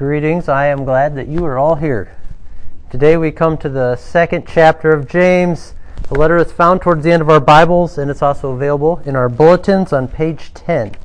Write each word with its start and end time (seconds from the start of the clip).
Greetings. 0.00 0.48
I 0.48 0.68
am 0.68 0.86
glad 0.86 1.14
that 1.16 1.28
you 1.28 1.44
are 1.44 1.58
all 1.58 1.74
here. 1.74 2.16
Today 2.88 3.18
we 3.18 3.30
come 3.30 3.58
to 3.58 3.68
the 3.68 3.96
second 3.96 4.46
chapter 4.48 4.92
of 4.92 5.06
James. 5.06 5.74
The 6.08 6.18
letter 6.18 6.38
is 6.38 6.50
found 6.50 6.80
towards 6.80 7.04
the 7.04 7.12
end 7.12 7.20
of 7.20 7.28
our 7.28 7.38
Bibles 7.38 7.98
and 7.98 8.10
it's 8.10 8.22
also 8.22 8.52
available 8.52 9.02
in 9.04 9.14
our 9.14 9.28
bulletins 9.28 9.92
on 9.92 10.08
page 10.08 10.54
10. 10.54 10.96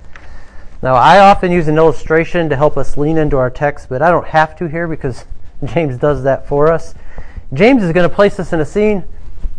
Now, 0.82 0.94
I 0.94 1.20
often 1.20 1.52
use 1.52 1.68
an 1.68 1.76
illustration 1.76 2.48
to 2.48 2.56
help 2.56 2.78
us 2.78 2.96
lean 2.96 3.18
into 3.18 3.36
our 3.36 3.50
text, 3.50 3.90
but 3.90 4.02
I 4.02 4.10
don't 4.10 4.28
have 4.28 4.56
to 4.60 4.70
here 4.70 4.88
because 4.88 5.26
James 5.66 5.98
does 5.98 6.24
that 6.24 6.48
for 6.48 6.72
us. 6.72 6.96
James 7.54 7.84
is 7.84 7.92
going 7.92 8.10
to 8.10 8.16
place 8.16 8.40
us 8.40 8.54
in 8.54 8.62
a 8.62 8.66
scene 8.66 9.04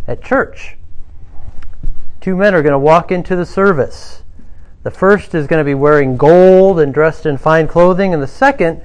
at 0.09 0.25
church. 0.25 0.79
Two 2.23 2.37
men 2.37 2.55
are 2.55 2.63
going 2.63 2.73
to 2.73 2.79
walk 2.79 3.13
into 3.13 3.37
the 3.37 3.45
service. 3.45 4.23
The 4.83 4.91
first 4.91 5.35
is 5.35 5.47
going 5.47 5.61
to 5.61 5.69
be 5.69 5.75
wearing 5.75 6.17
gold 6.17 6.81
and 6.81 6.95
dressed 6.95 7.27
in 7.27 7.37
fine 7.37 7.69
clothing, 7.69 8.15
and 8.15 8.23
the 8.23 8.27
second 8.27 8.81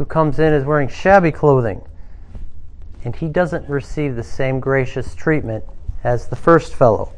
who 0.00 0.06
comes 0.06 0.38
in 0.38 0.54
is 0.54 0.64
wearing 0.64 0.88
shabby 0.88 1.30
clothing. 1.30 1.82
And 3.04 3.14
he 3.14 3.28
doesn't 3.28 3.68
receive 3.68 4.16
the 4.16 4.22
same 4.22 4.58
gracious 4.58 5.14
treatment 5.14 5.62
as 6.02 6.28
the 6.28 6.36
first 6.36 6.74
fellow. 6.74 7.12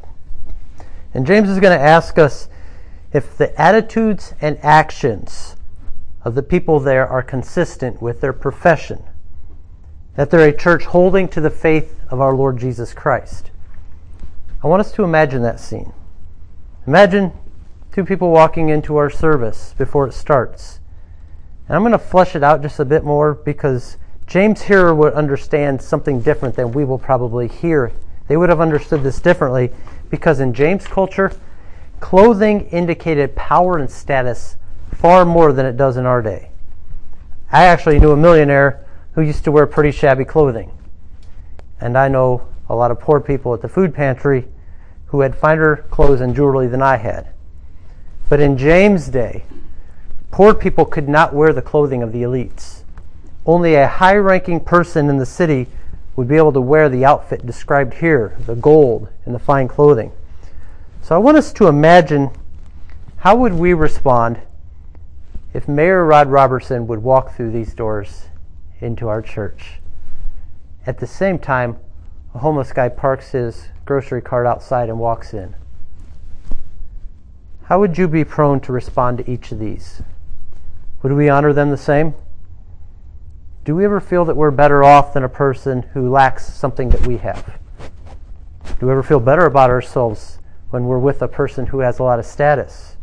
And 1.13 1.25
James 1.25 1.47
is 1.47 1.61
going 1.61 1.79
to 1.79 1.81
ask 1.81 2.19
us 2.19 2.49
if 3.13 3.37
the 3.37 3.57
attitudes 3.57 4.33
and 4.41 4.59
actions 4.61 5.55
of 6.25 6.35
the 6.35 6.43
people 6.43 6.81
there 6.81 7.07
are 7.07 7.23
consistent 7.23 8.01
with 8.01 8.19
their 8.19 8.33
profession, 8.33 9.01
that 10.17 10.29
they're 10.29 10.49
a 10.49 10.57
church 10.57 10.83
holding 10.83 11.29
to 11.29 11.39
the 11.39 11.49
faith 11.49 12.01
of 12.09 12.19
our 12.19 12.35
Lord 12.35 12.57
Jesus 12.57 12.93
Christ. 12.93 13.49
I 14.61 14.67
want 14.67 14.81
us 14.81 14.91
to 14.91 15.05
imagine 15.05 15.41
that 15.43 15.61
scene. 15.61 15.93
Imagine 16.85 17.31
two 17.93 18.03
people 18.03 18.29
walking 18.29 18.67
into 18.67 18.97
our 18.97 19.09
service 19.09 19.73
before 19.77 20.05
it 20.05 20.13
starts. 20.13 20.81
And 21.67 21.75
I'm 21.75 21.81
going 21.81 21.93
to 21.93 21.99
flesh 21.99 22.35
it 22.35 22.43
out 22.43 22.61
just 22.61 22.79
a 22.79 22.85
bit 22.85 23.03
more 23.03 23.33
because 23.33 23.97
James 24.27 24.63
here 24.63 24.93
would 24.93 25.13
understand 25.13 25.81
something 25.81 26.21
different 26.21 26.55
than 26.55 26.71
we 26.71 26.83
will 26.83 26.97
probably 26.97 27.47
hear. 27.47 27.91
They 28.27 28.37
would 28.37 28.49
have 28.49 28.61
understood 28.61 29.03
this 29.03 29.19
differently 29.19 29.71
because 30.09 30.39
in 30.39 30.53
James' 30.53 30.87
culture, 30.87 31.31
clothing 31.99 32.67
indicated 32.69 33.35
power 33.35 33.77
and 33.77 33.89
status 33.89 34.57
far 34.93 35.25
more 35.25 35.53
than 35.53 35.65
it 35.65 35.77
does 35.77 35.97
in 35.97 36.05
our 36.05 36.21
day. 36.21 36.51
I 37.51 37.65
actually 37.65 37.99
knew 37.99 38.11
a 38.11 38.17
millionaire 38.17 38.85
who 39.13 39.21
used 39.21 39.43
to 39.45 39.51
wear 39.51 39.67
pretty 39.67 39.91
shabby 39.91 40.25
clothing. 40.25 40.71
And 41.79 41.97
I 41.97 42.07
know 42.07 42.47
a 42.69 42.75
lot 42.75 42.91
of 42.91 42.99
poor 42.99 43.19
people 43.19 43.53
at 43.53 43.61
the 43.61 43.69
food 43.69 43.93
pantry 43.93 44.47
who 45.07 45.21
had 45.21 45.35
finer 45.35 45.77
clothes 45.77 46.21
and 46.21 46.35
jewelry 46.35 46.67
than 46.67 46.81
I 46.81 46.97
had. 46.97 47.29
But 48.29 48.39
in 48.39 48.57
James' 48.57 49.07
day, 49.07 49.45
Poor 50.33 50.55
people 50.55 50.83
could 50.83 51.07
not 51.07 51.35
wear 51.35 51.53
the 51.53 51.61
clothing 51.61 52.01
of 52.01 52.11
the 52.11 52.23
elites. 52.23 52.81
Only 53.45 53.75
a 53.75 53.87
high 53.87 54.15
ranking 54.15 54.61
person 54.61 55.07
in 55.07 55.19
the 55.19 55.27
city 55.27 55.67
would 56.15 56.27
be 56.27 56.37
able 56.37 56.53
to 56.53 56.59
wear 56.59 56.89
the 56.89 57.05
outfit 57.05 57.45
described 57.45 57.93
here 57.93 58.35
the 58.47 58.55
gold 58.55 59.09
and 59.25 59.35
the 59.35 59.39
fine 59.39 59.67
clothing. 59.67 60.11
So 61.03 61.13
I 61.13 61.19
want 61.19 61.37
us 61.37 61.53
to 61.53 61.67
imagine 61.67 62.31
how 63.17 63.35
would 63.35 63.53
we 63.53 63.75
respond 63.75 64.39
if 65.53 65.67
Mayor 65.67 66.03
Rod 66.03 66.31
Robertson 66.31 66.87
would 66.87 67.03
walk 67.03 67.35
through 67.35 67.51
these 67.51 67.75
doors 67.75 68.23
into 68.79 69.07
our 69.07 69.21
church. 69.21 69.81
At 70.87 70.97
the 70.97 71.05
same 71.05 71.37
time, 71.37 71.77
a 72.33 72.39
homeless 72.39 72.73
guy 72.73 72.89
parks 72.89 73.33
his 73.33 73.67
grocery 73.85 74.23
cart 74.23 74.47
outside 74.47 74.89
and 74.89 74.97
walks 74.97 75.31
in. 75.31 75.53
How 77.65 77.79
would 77.79 77.99
you 77.99 78.07
be 78.07 78.23
prone 78.23 78.59
to 78.61 78.71
respond 78.71 79.19
to 79.19 79.29
each 79.29 79.51
of 79.51 79.59
these? 79.59 80.01
Would 81.03 81.11
we 81.11 81.27
honor 81.27 81.51
them 81.51 81.69
the 81.69 81.77
same? 81.77 82.15
Do 83.65 83.75
we 83.75 83.83
ever 83.83 83.99
feel 83.99 84.23
that 84.25 84.37
we're 84.37 84.51
better 84.51 84.83
off 84.83 85.13
than 85.13 85.23
a 85.23 85.29
person 85.29 85.83
who 85.93 86.09
lacks 86.09 86.53
something 86.53 86.89
that 86.89 87.05
we 87.05 87.17
have? 87.17 87.59
Do 88.79 88.85
we 88.85 88.91
ever 88.91 89.03
feel 89.03 89.19
better 89.19 89.45
about 89.45 89.69
ourselves 89.69 90.39
when 90.69 90.85
we're 90.85 90.99
with 90.99 91.21
a 91.21 91.27
person 91.27 91.67
who 91.67 91.79
has 91.79 91.99
a 91.99 92.03
lot 92.03 92.19
of 92.19 92.25
status? 92.25 92.95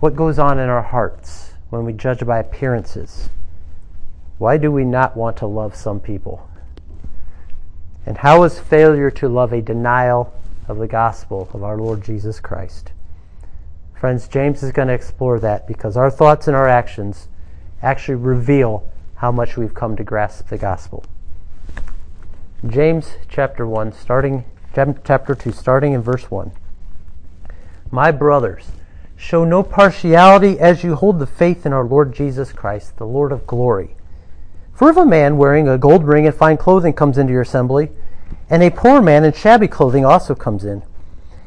What 0.00 0.14
goes 0.14 0.38
on 0.38 0.58
in 0.58 0.68
our 0.68 0.82
hearts 0.82 1.52
when 1.70 1.84
we 1.84 1.94
judge 1.94 2.24
by 2.26 2.38
appearances? 2.38 3.30
Why 4.36 4.58
do 4.58 4.70
we 4.70 4.84
not 4.84 5.16
want 5.16 5.38
to 5.38 5.46
love 5.46 5.74
some 5.74 6.00
people? 6.00 6.48
And 8.04 8.18
how 8.18 8.42
is 8.42 8.58
failure 8.58 9.10
to 9.12 9.28
love 9.28 9.52
a 9.52 9.62
denial 9.62 10.34
of 10.68 10.78
the 10.78 10.88
gospel 10.88 11.48
of 11.54 11.62
our 11.62 11.78
Lord 11.78 12.04
Jesus 12.04 12.40
Christ? 12.40 12.92
Friends, 14.02 14.26
James 14.26 14.64
is 14.64 14.72
going 14.72 14.88
to 14.88 14.94
explore 14.94 15.38
that 15.38 15.68
because 15.68 15.96
our 15.96 16.10
thoughts 16.10 16.48
and 16.48 16.56
our 16.56 16.66
actions 16.66 17.28
actually 17.80 18.16
reveal 18.16 18.90
how 19.14 19.30
much 19.30 19.56
we've 19.56 19.74
come 19.74 19.94
to 19.94 20.02
grasp 20.02 20.48
the 20.48 20.58
gospel. 20.58 21.04
James 22.66 23.12
chapter 23.28 23.64
1, 23.64 23.92
starting 23.92 24.44
chapter 24.74 25.36
2, 25.36 25.52
starting 25.52 25.92
in 25.92 26.02
verse 26.02 26.32
1. 26.32 26.50
My 27.92 28.10
brothers, 28.10 28.72
show 29.14 29.44
no 29.44 29.62
partiality 29.62 30.58
as 30.58 30.82
you 30.82 30.96
hold 30.96 31.20
the 31.20 31.24
faith 31.24 31.64
in 31.64 31.72
our 31.72 31.84
Lord 31.84 32.12
Jesus 32.12 32.50
Christ, 32.50 32.96
the 32.96 33.06
Lord 33.06 33.30
of 33.30 33.46
glory. 33.46 33.94
For 34.72 34.90
if 34.90 34.96
a 34.96 35.06
man 35.06 35.36
wearing 35.36 35.68
a 35.68 35.78
gold 35.78 36.02
ring 36.02 36.26
and 36.26 36.34
fine 36.34 36.56
clothing 36.56 36.94
comes 36.94 37.18
into 37.18 37.32
your 37.32 37.42
assembly, 37.42 37.92
and 38.50 38.64
a 38.64 38.70
poor 38.70 39.00
man 39.00 39.22
in 39.22 39.32
shabby 39.32 39.68
clothing 39.68 40.04
also 40.04 40.34
comes 40.34 40.64
in, 40.64 40.82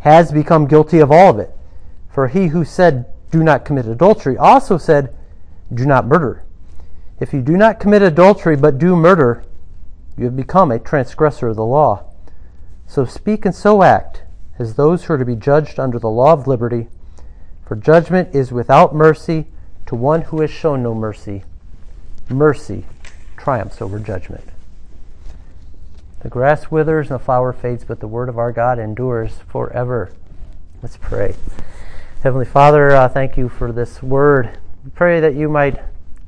has 0.00 0.32
become 0.32 0.66
guilty 0.66 0.98
of 0.98 1.10
all 1.10 1.30
of 1.30 1.38
it. 1.38 1.50
For 2.10 2.28
he 2.28 2.48
who 2.48 2.64
said, 2.64 3.06
Do 3.30 3.42
not 3.42 3.64
commit 3.64 3.86
adultery, 3.86 4.36
also 4.36 4.78
said, 4.78 5.14
Do 5.72 5.86
not 5.86 6.06
murder. 6.06 6.44
If 7.20 7.32
you 7.32 7.42
do 7.42 7.56
not 7.56 7.80
commit 7.80 8.02
adultery 8.02 8.56
but 8.56 8.78
do 8.78 8.94
murder, 8.94 9.44
you 10.16 10.24
have 10.24 10.36
become 10.36 10.70
a 10.70 10.78
transgressor 10.78 11.48
of 11.48 11.56
the 11.56 11.64
law. 11.64 12.04
So 12.86 13.04
speak 13.04 13.44
and 13.44 13.54
so 13.54 13.82
act 13.82 14.22
as 14.58 14.74
those 14.74 15.04
who 15.04 15.14
are 15.14 15.18
to 15.18 15.24
be 15.24 15.36
judged 15.36 15.78
under 15.78 15.98
the 15.98 16.08
law 16.08 16.32
of 16.32 16.46
liberty. 16.46 16.88
For 17.64 17.76
judgment 17.76 18.34
is 18.34 18.50
without 18.50 18.94
mercy 18.94 19.46
to 19.86 19.94
one 19.94 20.22
who 20.22 20.40
has 20.40 20.50
shown 20.50 20.82
no 20.82 20.94
mercy. 20.94 21.44
Mercy 22.28 22.84
triumphs 23.36 23.80
over 23.80 23.98
judgment. 23.98 24.44
The 26.28 26.32
grass 26.34 26.70
withers 26.70 27.10
and 27.10 27.18
the 27.18 27.24
flower 27.24 27.54
fades, 27.54 27.84
but 27.84 28.00
the 28.00 28.06
word 28.06 28.28
of 28.28 28.36
our 28.36 28.52
God 28.52 28.78
endures 28.78 29.38
forever. 29.48 30.12
Let's 30.82 30.98
pray. 30.98 31.34
Heavenly 32.22 32.44
Father, 32.44 32.90
uh, 32.90 33.08
thank 33.08 33.38
you 33.38 33.48
for 33.48 33.72
this 33.72 34.02
word. 34.02 34.58
We 34.84 34.90
pray 34.90 35.20
that 35.20 35.36
you 35.36 35.48
might 35.48 35.82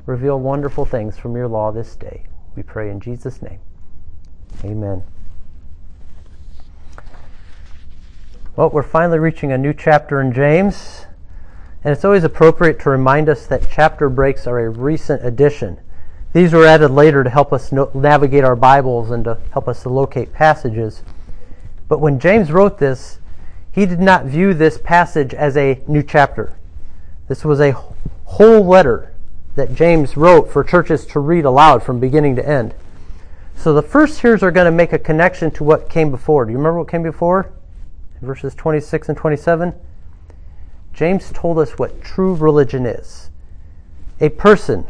reveal 0.07 0.41
wonderful 0.41 0.87
things 0.87 1.19
from 1.19 1.37
your 1.37 1.49
law 1.49 1.71
this 1.71 1.97
day. 1.97 2.23
We 2.57 2.63
pray 2.63 2.91
in 2.91 2.99
Jesus' 2.99 3.43
name. 3.43 3.61
Amen. 4.65 5.03
Well, 8.57 8.71
we're 8.71 8.83
finally 8.83 9.19
reaching 9.19 9.53
a 9.53 9.59
new 9.59 9.75
chapter 9.75 10.19
in 10.23 10.33
James, 10.33 11.05
and 11.85 11.93
it's 11.93 12.07
always 12.07 12.25
appropriate 12.25 12.81
to 12.81 12.89
remind 12.89 13.29
us 13.29 13.47
that 13.49 13.69
chapter 13.71 14.09
breaks 14.09 14.47
are 14.47 14.61
a 14.61 14.71
recent 14.71 15.23
addition. 15.27 15.79
These 16.33 16.53
were 16.53 16.65
added 16.65 16.93
later 16.93 17.25
to 17.25 17.31
help 17.31 17.53
us 17.53 17.73
no- 17.73 17.91
navigate 17.93 18.45
our 18.45 18.55
Bibles 18.55 19.11
and 19.11 19.25
to 19.25 19.39
help 19.53 19.67
us 19.67 19.83
to 19.83 19.89
locate 19.89 20.33
passages. 20.33 21.03
But 21.89 22.01
when 22.01 22.21
James 22.21 22.53
wrote 22.53 22.79
this, 22.79 23.19
he 23.73 23.85
did 23.85 24.01
not 24.01 24.27
view 24.27 24.55
this 24.55 24.79
passage 24.79 25.35
as 25.35 25.57
a 25.57 25.81
new 25.89 26.03
chapter. 26.03 26.57
This 27.27 27.45
was 27.45 27.61
a 27.61 27.77
whole 28.25 28.65
letter 28.65 29.13
that 29.57 29.75
James 29.75 30.17
wrote 30.17 30.51
for 30.51 30.63
churches 30.63 31.05
to 31.07 31.21
read 31.21 31.45
aloud 31.45 31.83
from 31.83 31.99
beginning 31.99 32.37
to 32.37 32.49
end. 32.49 32.75
So 33.57 33.75
the 33.75 33.83
first 33.83 34.21
hearers 34.21 34.43
are 34.43 34.53
going 34.53 34.67
to 34.67 34.71
make 34.71 34.93
a 34.93 34.99
connection 34.99 35.51
to 35.53 35.65
what 35.65 35.91
came 35.91 36.11
before. 36.11 36.45
Do 36.45 36.53
you 36.53 36.59
remember 36.59 36.79
what 36.79 36.89
came 36.89 37.03
before? 37.03 37.53
Verses 38.23 38.55
26 38.55 39.09
and 39.09 39.19
27. 39.19 39.75
James 40.95 41.31
told 41.33 41.59
us 41.59 41.79
what 41.79 42.03
true 42.03 42.35
religion 42.35 42.87
is. 42.87 43.31
A 44.21 44.29
person 44.29 44.87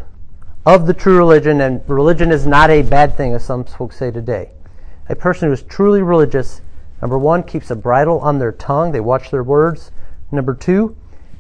of 0.67 0.87
the 0.87 0.95
true 0.95 1.17
religion, 1.17 1.61
and 1.61 1.83
religion 1.89 2.31
is 2.31 2.47
not 2.47 2.71
a 2.71 2.83
bad 2.83 3.17
thing, 3.17 3.35
as 3.35 3.45
some 3.45 3.65
folks 3.65 3.97
say 3.97 4.11
today. 4.11 4.51
A 5.09 5.17
person 5.17 5.49
who 5.49 5.53
is 5.53 5.63
truly 5.63 6.03
religious, 6.03 6.61
number 7.01 7.19
one, 7.19 7.43
keeps 7.43 7.71
a 7.71 7.77
bridle 7.77 8.21
on 8.21 8.39
their 8.39 8.53
tongue, 8.53 8.93
they 8.93 9.01
watch 9.01 9.31
their 9.31 9.43
words. 9.43 9.91
Number 10.31 10.55
two, 10.55 10.97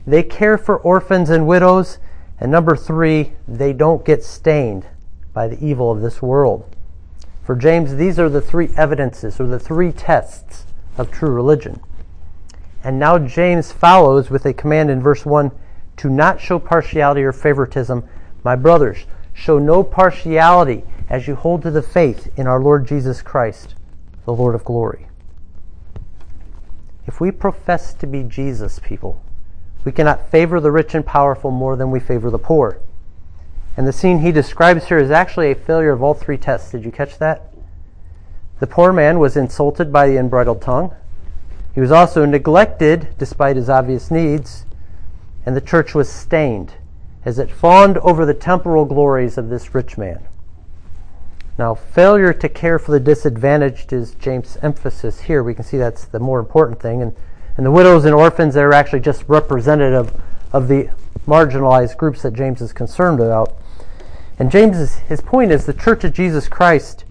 they 0.06 0.22
care 0.22 0.58
for 0.58 0.76
orphans 0.78 1.30
and 1.30 1.46
widows. 1.46 1.98
And 2.38 2.50
number 2.50 2.74
three, 2.74 3.34
they 3.46 3.72
don't 3.72 4.04
get 4.04 4.24
stained 4.24 4.86
by 5.32 5.46
the 5.46 5.62
evil 5.64 5.92
of 5.92 6.00
this 6.00 6.22
world. 6.22 6.74
For 7.44 7.54
James, 7.54 7.96
these 7.96 8.18
are 8.18 8.28
the 8.28 8.40
three 8.40 8.70
evidences 8.76 9.38
or 9.38 9.46
the 9.46 9.58
three 9.58 9.92
tests 9.92 10.64
of 10.96 11.10
true 11.10 11.30
religion. 11.30 11.80
And 12.82 12.98
now 12.98 13.18
James 13.18 13.72
follows 13.72 14.30
with 14.30 14.46
a 14.46 14.54
command 14.54 14.90
in 14.90 15.02
verse 15.02 15.26
1 15.26 15.50
to 15.98 16.08
not 16.08 16.40
show 16.40 16.58
partiality 16.58 17.22
or 17.22 17.32
favoritism. 17.32 18.08
My 18.42 18.56
brothers, 18.56 19.04
show 19.32 19.58
no 19.58 19.82
partiality 19.82 20.84
as 21.08 21.26
you 21.26 21.34
hold 21.34 21.62
to 21.62 21.70
the 21.70 21.82
faith 21.82 22.32
in 22.36 22.46
our 22.46 22.60
Lord 22.60 22.86
Jesus 22.86 23.22
Christ, 23.22 23.74
the 24.24 24.32
Lord 24.32 24.54
of 24.54 24.64
glory. 24.64 25.08
If 27.06 27.20
we 27.20 27.30
profess 27.30 27.92
to 27.94 28.06
be 28.06 28.22
Jesus 28.22 28.78
people, 28.78 29.22
we 29.84 29.92
cannot 29.92 30.30
favor 30.30 30.60
the 30.60 30.70
rich 30.70 30.94
and 30.94 31.04
powerful 31.04 31.50
more 31.50 31.74
than 31.76 31.90
we 31.90 32.00
favor 32.00 32.30
the 32.30 32.38
poor. 32.38 32.78
And 33.76 33.86
the 33.86 33.92
scene 33.92 34.20
he 34.20 34.32
describes 34.32 34.86
here 34.86 34.98
is 34.98 35.10
actually 35.10 35.50
a 35.50 35.54
failure 35.54 35.92
of 35.92 36.02
all 36.02 36.14
three 36.14 36.36
tests. 36.36 36.70
Did 36.70 36.84
you 36.84 36.92
catch 36.92 37.18
that? 37.18 37.52
The 38.58 38.66
poor 38.66 38.92
man 38.92 39.18
was 39.18 39.36
insulted 39.36 39.92
by 39.92 40.06
the 40.06 40.18
unbridled 40.18 40.60
tongue. 40.60 40.94
He 41.74 41.80
was 41.80 41.90
also 41.90 42.26
neglected 42.26 43.08
despite 43.16 43.56
his 43.56 43.70
obvious 43.70 44.10
needs. 44.10 44.66
And 45.46 45.56
the 45.56 45.62
church 45.62 45.94
was 45.94 46.10
stained 46.10 46.74
as 47.24 47.38
it 47.38 47.50
fawned 47.50 47.98
over 47.98 48.24
the 48.24 48.34
temporal 48.34 48.84
glories 48.84 49.36
of 49.36 49.48
this 49.48 49.74
rich 49.74 49.98
man. 49.98 50.20
Now, 51.58 51.74
failure 51.74 52.32
to 52.32 52.48
care 52.48 52.78
for 52.78 52.92
the 52.92 53.00
disadvantaged 53.00 53.92
is 53.92 54.14
James' 54.14 54.56
emphasis 54.62 55.20
here. 55.20 55.42
We 55.42 55.54
can 55.54 55.64
see 55.64 55.76
that's 55.76 56.04
the 56.06 56.18
more 56.18 56.40
important 56.40 56.80
thing. 56.80 57.02
And 57.02 57.14
and 57.60 57.66
the 57.66 57.70
widows 57.70 58.06
and 58.06 58.14
orphans 58.14 58.56
are 58.56 58.72
actually 58.72 59.00
just 59.00 59.28
representative 59.28 60.18
of 60.50 60.68
the 60.68 60.88
marginalized 61.26 61.96
groups 61.98 62.22
that 62.22 62.32
James 62.32 62.62
is 62.62 62.72
concerned 62.72 63.20
about. 63.20 63.54
And 64.38 64.50
James's 64.50 64.94
his 65.00 65.20
point 65.20 65.52
is 65.52 65.66
the 65.66 65.74
Church 65.74 66.02
of 66.04 66.14
Jesus 66.14 66.48
Christ 66.48 67.04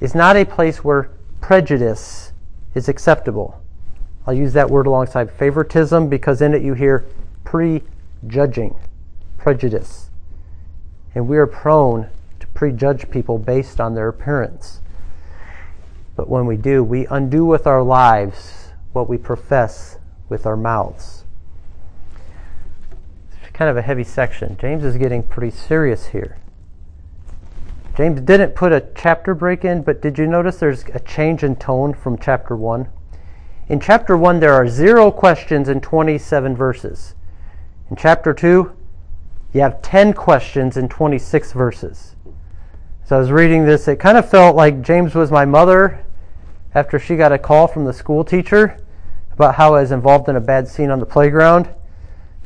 is 0.00 0.12
not 0.14 0.36
a 0.36 0.44
place 0.44 0.82
where 0.82 1.10
prejudice 1.40 2.32
is 2.74 2.88
acceptable. 2.88 3.62
I'll 4.26 4.34
use 4.34 4.52
that 4.54 4.68
word 4.68 4.88
alongside 4.88 5.30
favoritism 5.30 6.08
because 6.08 6.42
in 6.42 6.54
it 6.54 6.62
you 6.62 6.74
hear 6.74 7.04
prejudging, 7.44 8.74
prejudice. 9.44 10.08
And 11.14 11.28
we 11.28 11.36
are 11.36 11.46
prone 11.46 12.08
to 12.40 12.46
prejudge 12.48 13.10
people 13.10 13.36
based 13.36 13.78
on 13.78 13.94
their 13.94 14.08
appearance. 14.08 14.80
But 16.16 16.30
when 16.30 16.46
we 16.46 16.56
do, 16.56 16.82
we 16.82 17.06
undo 17.08 17.44
with 17.44 17.66
our 17.66 17.82
lives 17.82 18.70
what 18.94 19.06
we 19.06 19.18
profess 19.18 19.98
with 20.30 20.46
our 20.46 20.56
mouths. 20.56 21.24
It's 23.42 23.52
kind 23.52 23.70
of 23.70 23.76
a 23.76 23.82
heavy 23.82 24.02
section. 24.02 24.56
James 24.58 24.82
is 24.82 24.96
getting 24.96 25.22
pretty 25.22 25.54
serious 25.54 26.06
here. 26.06 26.38
James 27.98 28.22
didn't 28.22 28.54
put 28.54 28.72
a 28.72 28.86
chapter 28.96 29.34
break 29.34 29.62
in, 29.62 29.82
but 29.82 30.00
did 30.00 30.16
you 30.16 30.26
notice 30.26 30.56
there's 30.56 30.84
a 30.94 31.00
change 31.00 31.42
in 31.42 31.56
tone 31.56 31.92
from 31.92 32.16
chapter 32.16 32.56
1? 32.56 32.88
In 33.68 33.78
chapter 33.78 34.16
1, 34.16 34.40
there 34.40 34.54
are 34.54 34.66
zero 34.66 35.10
questions 35.10 35.68
in 35.68 35.82
27 35.82 36.56
verses. 36.56 37.14
In 37.90 37.96
chapter 37.96 38.32
2, 38.32 38.74
you 39.54 39.60
have 39.60 39.80
10 39.82 40.12
questions 40.12 40.76
in 40.76 40.88
26 40.88 41.52
verses. 41.52 42.16
So 43.06 43.16
I 43.16 43.18
was 43.20 43.30
reading 43.30 43.64
this, 43.64 43.86
it 43.86 44.00
kind 44.00 44.18
of 44.18 44.28
felt 44.28 44.56
like 44.56 44.82
James 44.82 45.14
was 45.14 45.30
my 45.30 45.44
mother 45.44 46.04
after 46.74 46.98
she 46.98 47.16
got 47.16 47.32
a 47.32 47.38
call 47.38 47.68
from 47.68 47.84
the 47.84 47.92
school 47.92 48.24
teacher 48.24 48.80
about 49.32 49.54
how 49.54 49.76
I 49.76 49.82
was 49.82 49.92
involved 49.92 50.28
in 50.28 50.34
a 50.36 50.40
bad 50.40 50.66
scene 50.66 50.90
on 50.90 50.98
the 50.98 51.06
playground. 51.06 51.68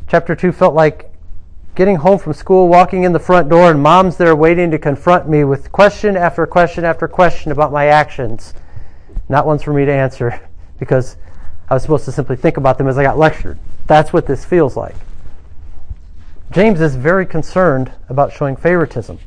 Chapter 0.06 0.34
2 0.34 0.52
felt 0.52 0.74
like 0.74 1.10
getting 1.74 1.96
home 1.96 2.18
from 2.18 2.34
school, 2.34 2.68
walking 2.68 3.04
in 3.04 3.12
the 3.12 3.18
front 3.18 3.48
door, 3.48 3.70
and 3.70 3.82
mom's 3.82 4.16
there 4.18 4.36
waiting 4.36 4.70
to 4.70 4.78
confront 4.78 5.28
me 5.28 5.44
with 5.44 5.72
question 5.72 6.16
after 6.16 6.46
question 6.46 6.84
after 6.84 7.08
question 7.08 7.52
about 7.52 7.72
my 7.72 7.86
actions. 7.86 8.52
Not 9.30 9.46
ones 9.46 9.62
for 9.62 9.72
me 9.72 9.86
to 9.86 9.92
answer 9.92 10.46
because 10.78 11.16
I 11.70 11.74
was 11.74 11.82
supposed 11.82 12.04
to 12.04 12.12
simply 12.12 12.36
think 12.36 12.58
about 12.58 12.76
them 12.76 12.88
as 12.88 12.98
I 12.98 13.02
got 13.02 13.16
lectured. 13.16 13.58
That's 13.86 14.12
what 14.12 14.26
this 14.26 14.44
feels 14.44 14.76
like. 14.76 14.96
James 16.50 16.80
is 16.80 16.96
very 16.96 17.26
concerned 17.26 17.92
about 18.08 18.32
showing 18.32 18.56
favoritism. 18.56 19.18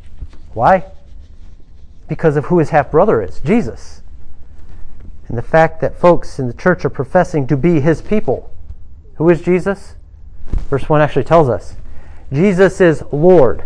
Why? 0.54 0.86
Because 2.08 2.36
of 2.36 2.46
who 2.46 2.60
his 2.60 2.70
half 2.70 2.92
brother 2.92 3.22
is 3.22 3.40
Jesus 3.40 4.02
and 5.32 5.38
the 5.38 5.42
fact 5.42 5.80
that 5.80 5.98
folks 5.98 6.40
in 6.40 6.48
the 6.48 6.54
church 6.54 6.84
are 6.84 6.90
professing 6.90 7.48
to 7.48 7.56
be 7.56 7.80
his 7.80 8.02
people. 8.02 8.54
Who 9.16 9.30
is 9.30 9.42
Jesus? 9.42 9.96
Verse 10.70 10.90
1 10.90 11.00
actually 11.00 11.24
tells 11.24 11.48
us 11.48 11.76
Jesus 12.34 12.82
is 12.82 13.02
Lord. 13.14 13.64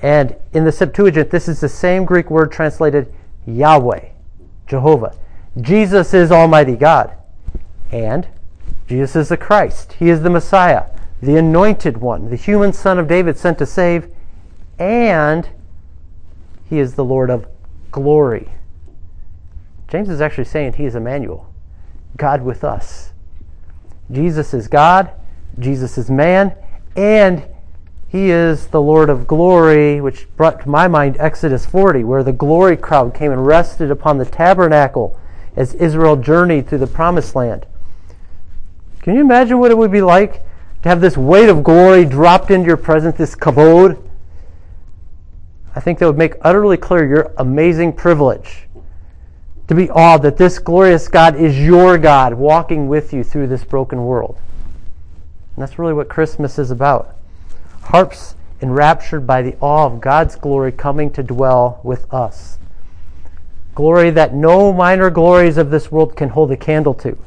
And 0.00 0.36
in 0.54 0.64
the 0.64 0.72
Septuagint, 0.72 1.30
this 1.30 1.48
is 1.48 1.60
the 1.60 1.68
same 1.68 2.06
Greek 2.06 2.30
word 2.30 2.50
translated 2.50 3.12
Yahweh, 3.46 4.06
Jehovah. 4.66 5.14
Jesus 5.60 6.14
is 6.14 6.32
Almighty 6.32 6.76
God. 6.76 7.12
And 7.92 8.26
Jesus 8.88 9.16
is 9.16 9.28
the 9.28 9.36
Christ. 9.36 9.94
He 9.98 10.08
is 10.08 10.22
the 10.22 10.30
Messiah, 10.30 10.84
the 11.20 11.36
anointed 11.36 11.98
one, 11.98 12.30
the 12.30 12.36
human 12.36 12.72
son 12.72 12.98
of 12.98 13.08
David 13.08 13.36
sent 13.36 13.58
to 13.58 13.66
save. 13.66 14.10
And 14.78 15.48
he 16.68 16.78
is 16.78 16.94
the 16.94 17.04
Lord 17.04 17.30
of 17.30 17.46
glory. 17.90 18.50
James 19.88 20.08
is 20.08 20.20
actually 20.20 20.44
saying 20.44 20.74
he 20.74 20.84
is 20.84 20.94
Emmanuel, 20.94 21.52
God 22.16 22.42
with 22.42 22.64
us. 22.64 23.12
Jesus 24.10 24.52
is 24.52 24.68
God, 24.68 25.10
Jesus 25.58 25.96
is 25.96 26.10
man, 26.10 26.54
and 26.96 27.46
he 28.08 28.30
is 28.30 28.68
the 28.68 28.80
Lord 28.80 29.10
of 29.10 29.26
glory, 29.26 30.00
which 30.00 30.28
brought 30.36 30.60
to 30.62 30.68
my 30.68 30.88
mind 30.88 31.16
Exodus 31.18 31.66
40, 31.66 32.04
where 32.04 32.22
the 32.22 32.32
glory 32.32 32.76
cloud 32.76 33.14
came 33.14 33.32
and 33.32 33.46
rested 33.46 33.90
upon 33.90 34.18
the 34.18 34.24
tabernacle 34.24 35.18
as 35.56 35.74
Israel 35.74 36.16
journeyed 36.16 36.68
through 36.68 36.78
the 36.78 36.86
promised 36.86 37.34
land. 37.34 37.66
Can 39.02 39.14
you 39.14 39.20
imagine 39.20 39.58
what 39.58 39.70
it 39.70 39.78
would 39.78 39.92
be 39.92 40.02
like 40.02 40.42
to 40.82 40.88
have 40.88 41.00
this 41.00 41.16
weight 41.16 41.48
of 41.48 41.62
glory 41.62 42.04
dropped 42.04 42.50
into 42.50 42.66
your 42.66 42.76
presence, 42.76 43.16
this 43.16 43.34
kabod? 43.34 44.02
I 45.74 45.80
think 45.80 45.98
that 45.98 46.06
would 46.06 46.18
make 46.18 46.34
utterly 46.40 46.76
clear 46.76 47.06
your 47.06 47.32
amazing 47.36 47.92
privilege 47.92 48.66
to 49.68 49.74
be 49.74 49.90
awed 49.90 50.22
that 50.22 50.36
this 50.36 50.58
glorious 50.58 51.08
God 51.08 51.36
is 51.36 51.58
your 51.58 51.98
God 51.98 52.34
walking 52.34 52.88
with 52.88 53.12
you 53.12 53.24
through 53.24 53.48
this 53.48 53.64
broken 53.64 54.04
world. 54.04 54.38
And 55.56 55.62
that's 55.62 55.78
really 55.78 55.92
what 55.92 56.08
Christmas 56.08 56.58
is 56.58 56.70
about. 56.70 57.16
Harps 57.82 58.34
enraptured 58.62 59.26
by 59.26 59.42
the 59.42 59.56
awe 59.60 59.86
of 59.86 60.00
God's 60.00 60.36
glory 60.36 60.72
coming 60.72 61.10
to 61.12 61.22
dwell 61.22 61.80
with 61.82 62.12
us. 62.12 62.58
Glory 63.74 64.10
that 64.10 64.34
no 64.34 64.72
minor 64.72 65.10
glories 65.10 65.58
of 65.58 65.70
this 65.70 65.90
world 65.90 66.16
can 66.16 66.30
hold 66.30 66.50
a 66.52 66.56
candle 66.56 66.94
to. 66.94 67.18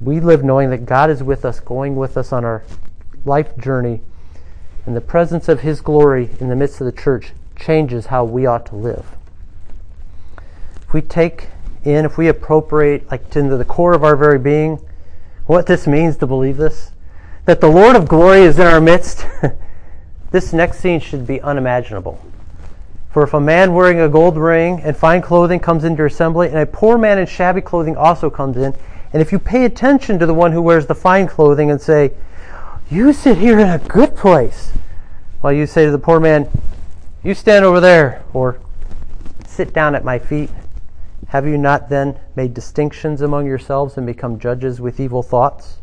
We 0.00 0.20
live 0.20 0.44
knowing 0.44 0.70
that 0.70 0.86
God 0.86 1.10
is 1.10 1.22
with 1.22 1.44
us, 1.44 1.60
going 1.60 1.96
with 1.96 2.16
us 2.16 2.32
on 2.32 2.44
our 2.44 2.64
life 3.24 3.56
journey, 3.58 4.00
and 4.86 4.96
the 4.96 5.00
presence 5.00 5.48
of 5.48 5.60
His 5.60 5.80
glory 5.80 6.30
in 6.40 6.48
the 6.48 6.56
midst 6.56 6.80
of 6.80 6.86
the 6.86 6.92
church 6.92 7.32
changes 7.56 8.06
how 8.06 8.24
we 8.24 8.46
ought 8.46 8.66
to 8.66 8.76
live 8.76 9.14
if 10.88 10.94
we 10.94 11.02
take 11.02 11.48
in, 11.84 12.06
if 12.06 12.16
we 12.16 12.28
appropriate 12.28 13.10
like 13.10 13.36
into 13.36 13.58
the 13.58 13.64
core 13.64 13.92
of 13.92 14.02
our 14.04 14.16
very 14.16 14.38
being, 14.38 14.80
what 15.44 15.66
this 15.66 15.86
means 15.86 16.16
to 16.16 16.26
believe 16.26 16.56
this, 16.56 16.92
that 17.44 17.60
the 17.60 17.68
Lord 17.68 17.94
of 17.94 18.08
glory 18.08 18.40
is 18.40 18.58
in 18.58 18.66
our 18.66 18.80
midst, 18.80 19.26
this 20.30 20.54
next 20.54 20.78
scene 20.78 20.98
should 20.98 21.26
be 21.26 21.42
unimaginable. 21.42 22.24
For 23.10 23.22
if 23.22 23.34
a 23.34 23.40
man 23.40 23.74
wearing 23.74 24.00
a 24.00 24.08
gold 24.08 24.38
ring 24.38 24.80
and 24.80 24.96
fine 24.96 25.20
clothing 25.20 25.60
comes 25.60 25.84
into 25.84 25.98
your 25.98 26.06
assembly, 26.06 26.48
and 26.48 26.56
a 26.56 26.64
poor 26.64 26.96
man 26.96 27.18
in 27.18 27.26
shabby 27.26 27.60
clothing 27.60 27.94
also 27.94 28.30
comes 28.30 28.56
in, 28.56 28.74
and 29.12 29.22
if 29.22 29.32
you 29.32 29.38
pay 29.38 29.64
attention 29.64 30.18
to 30.18 30.26
the 30.26 30.34
one 30.34 30.52
who 30.52 30.60
wears 30.60 30.86
the 30.86 30.94
fine 30.94 31.26
clothing 31.26 31.70
and 31.70 31.80
say, 31.80 32.12
You 32.90 33.12
sit 33.12 33.38
here 33.38 33.58
in 33.58 33.68
a 33.68 33.78
good 33.78 34.14
place, 34.14 34.72
while 35.40 35.52
you 35.52 35.66
say 35.66 35.86
to 35.86 35.90
the 35.90 35.98
poor 35.98 36.20
man, 36.20 36.48
You 37.22 37.34
stand 37.34 37.64
over 37.64 37.80
there, 37.80 38.22
or 38.32 38.60
sit 39.46 39.72
down 39.72 39.94
at 39.94 40.04
my 40.04 40.18
feet, 40.18 40.50
have 41.28 41.46
you 41.46 41.58
not 41.58 41.88
then 41.88 42.18
made 42.36 42.54
distinctions 42.54 43.20
among 43.20 43.46
yourselves 43.46 43.96
and 43.96 44.06
become 44.06 44.38
judges 44.38 44.80
with 44.80 45.00
evil 45.00 45.22
thoughts? 45.22 45.78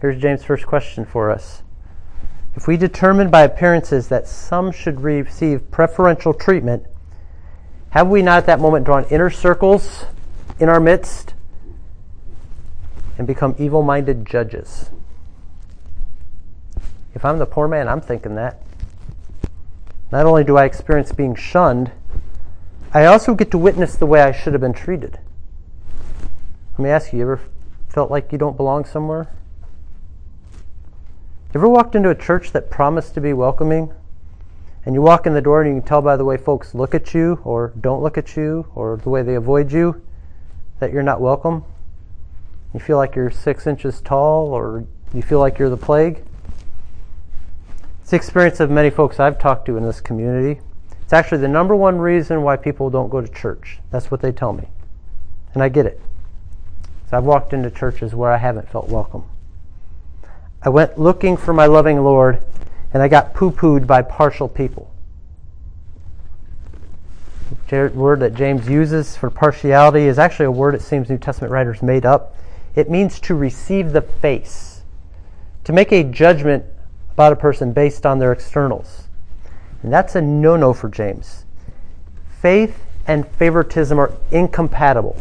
Here's 0.00 0.20
James' 0.20 0.44
first 0.44 0.66
question 0.66 1.04
for 1.04 1.30
us 1.30 1.62
if 2.56 2.66
we 2.66 2.76
determine 2.76 3.30
by 3.30 3.42
appearances 3.42 4.08
that 4.08 4.26
some 4.26 4.72
should 4.72 5.00
receive 5.00 5.70
preferential 5.70 6.34
treatment, 6.34 6.84
have 7.90 8.08
we 8.08 8.22
not 8.22 8.38
at 8.38 8.46
that 8.46 8.60
moment 8.60 8.84
drawn 8.84 9.04
inner 9.04 9.30
circles 9.30 10.04
in 10.60 10.68
our 10.68 10.78
midst 10.78 11.34
and 13.18 13.26
become 13.26 13.56
evil 13.58 13.82
minded 13.82 14.26
judges? 14.26 14.90
If 17.14 17.24
I'm 17.24 17.38
the 17.38 17.46
poor 17.46 17.66
man, 17.66 17.88
I'm 17.88 18.00
thinking 18.00 18.36
that. 18.36 18.62
Not 20.12 20.26
only 20.26 20.44
do 20.44 20.56
I 20.56 20.64
experience 20.64 21.12
being 21.12 21.34
shunned, 21.34 21.90
I 22.92 23.06
also 23.06 23.34
get 23.34 23.50
to 23.52 23.58
witness 23.58 23.96
the 23.96 24.06
way 24.06 24.20
I 24.20 24.32
should 24.32 24.52
have 24.52 24.60
been 24.60 24.72
treated. 24.72 25.18
Let 26.72 26.78
me 26.78 26.90
ask 26.90 27.12
you, 27.12 27.18
you 27.20 27.24
ever 27.24 27.40
felt 27.88 28.10
like 28.10 28.32
you 28.32 28.38
don't 28.38 28.56
belong 28.56 28.84
somewhere? 28.84 29.28
You 31.52 31.60
ever 31.60 31.68
walked 31.68 31.94
into 31.94 32.10
a 32.10 32.14
church 32.14 32.52
that 32.52 32.70
promised 32.70 33.14
to 33.14 33.20
be 33.20 33.32
welcoming? 33.32 33.92
And 34.84 34.94
you 34.94 35.02
walk 35.02 35.26
in 35.26 35.34
the 35.34 35.40
door 35.40 35.62
and 35.62 35.74
you 35.74 35.80
can 35.80 35.88
tell 35.88 36.00
by 36.00 36.16
the 36.16 36.24
way 36.24 36.36
folks 36.36 36.74
look 36.74 36.94
at 36.94 37.12
you 37.12 37.40
or 37.44 37.72
don't 37.80 38.02
look 38.02 38.16
at 38.16 38.36
you 38.36 38.66
or 38.74 38.96
the 38.96 39.10
way 39.10 39.22
they 39.22 39.34
avoid 39.34 39.72
you 39.72 40.00
that 40.80 40.92
you're 40.92 41.02
not 41.02 41.20
welcome? 41.20 41.64
You 42.74 42.80
feel 42.80 42.96
like 42.96 43.14
you're 43.14 43.30
six 43.30 43.66
inches 43.66 44.00
tall 44.00 44.48
or 44.48 44.84
you 45.14 45.22
feel 45.22 45.38
like 45.38 45.58
you're 45.58 45.70
the 45.70 45.76
plague? 45.76 46.24
It's 48.00 48.10
the 48.10 48.16
experience 48.16 48.60
of 48.60 48.70
many 48.70 48.90
folks 48.90 49.20
I've 49.20 49.38
talked 49.38 49.66
to 49.66 49.76
in 49.76 49.84
this 49.84 50.00
community. 50.00 50.60
It's 51.02 51.12
actually 51.12 51.38
the 51.38 51.48
number 51.48 51.76
one 51.76 51.98
reason 51.98 52.42
why 52.42 52.56
people 52.56 52.90
don't 52.90 53.08
go 53.08 53.20
to 53.20 53.28
church. 53.28 53.78
That's 53.90 54.10
what 54.10 54.20
they 54.20 54.32
tell 54.32 54.52
me. 54.52 54.68
And 55.54 55.62
I 55.62 55.68
get 55.68 55.86
it. 55.86 56.00
So 57.08 57.16
I've 57.16 57.24
walked 57.24 57.52
into 57.52 57.70
churches 57.70 58.14
where 58.14 58.32
I 58.32 58.36
haven't 58.36 58.68
felt 58.68 58.88
welcome. 58.88 59.24
I 60.62 60.68
went 60.68 60.98
looking 60.98 61.36
for 61.36 61.52
my 61.52 61.66
loving 61.66 62.02
Lord, 62.02 62.44
and 62.92 63.02
I 63.02 63.08
got 63.08 63.34
poo 63.34 63.50
pooed 63.50 63.86
by 63.86 64.02
partial 64.02 64.48
people. 64.48 64.89
Word 67.70 68.20
that 68.20 68.34
James 68.34 68.68
uses 68.68 69.16
for 69.16 69.30
partiality 69.30 70.06
is 70.06 70.18
actually 70.18 70.46
a 70.46 70.50
word 70.50 70.74
it 70.74 70.82
seems 70.82 71.08
New 71.08 71.18
Testament 71.18 71.52
writers 71.52 71.82
made 71.82 72.04
up. 72.04 72.34
It 72.74 72.90
means 72.90 73.20
to 73.20 73.34
receive 73.34 73.92
the 73.92 74.02
face, 74.02 74.82
to 75.64 75.72
make 75.72 75.92
a 75.92 76.02
judgment 76.02 76.64
about 77.12 77.32
a 77.32 77.36
person 77.36 77.72
based 77.72 78.06
on 78.06 78.18
their 78.18 78.32
externals. 78.32 79.08
And 79.82 79.92
that's 79.92 80.16
a 80.16 80.20
no 80.20 80.56
no 80.56 80.72
for 80.72 80.88
James. 80.88 81.44
Faith 82.40 82.84
and 83.06 83.26
favoritism 83.26 83.98
are 83.98 84.12
incompatible. 84.30 85.16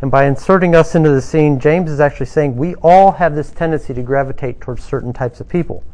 And 0.00 0.10
by 0.10 0.26
inserting 0.26 0.74
us 0.74 0.96
into 0.96 1.10
the 1.10 1.22
scene, 1.22 1.60
James 1.60 1.88
is 1.88 2.00
actually 2.00 2.26
saying 2.26 2.56
we 2.56 2.74
all 2.76 3.12
have 3.12 3.36
this 3.36 3.52
tendency 3.52 3.94
to 3.94 4.02
gravitate 4.02 4.60
towards 4.60 4.82
certain 4.82 5.12
types 5.12 5.40
of 5.40 5.48
people. 5.48 5.84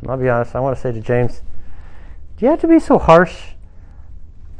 And 0.00 0.10
I'll 0.10 0.16
be 0.16 0.28
honest, 0.28 0.54
I 0.54 0.60
want 0.60 0.76
to 0.76 0.80
say 0.80 0.92
to 0.92 1.00
James, 1.00 1.42
do 2.36 2.46
you 2.46 2.50
have 2.50 2.60
to 2.60 2.68
be 2.68 2.78
so 2.78 2.98
harsh? 2.98 3.36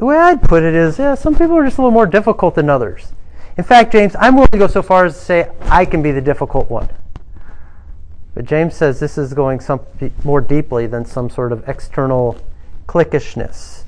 The 0.01 0.07
way 0.07 0.17
I'd 0.17 0.41
put 0.41 0.63
it 0.63 0.73
is, 0.73 0.99
yeah, 0.99 1.15
some 1.15 1.35
people 1.35 1.59
are 1.59 1.65
just 1.67 1.77
a 1.77 1.83
little 1.83 1.91
more 1.91 2.07
difficult 2.07 2.55
than 2.55 2.71
others. 2.71 3.13
In 3.59 3.65
fact, 3.65 3.93
James, 3.93 4.17
I'm 4.19 4.35
willing 4.35 4.49
to 4.49 4.57
go 4.57 4.67
so 4.67 4.81
far 4.81 5.05
as 5.05 5.13
to 5.13 5.23
say 5.23 5.51
I 5.65 5.85
can 5.85 6.01
be 6.01 6.11
the 6.11 6.23
difficult 6.23 6.71
one. 6.71 6.89
But 8.33 8.47
James 8.47 8.75
says 8.75 8.99
this 8.99 9.19
is 9.19 9.35
going 9.35 9.61
some 9.61 9.81
more 10.25 10.41
deeply 10.41 10.87
than 10.87 11.05
some 11.05 11.29
sort 11.29 11.53
of 11.53 11.69
external 11.69 12.39
cliquishness. 12.87 13.85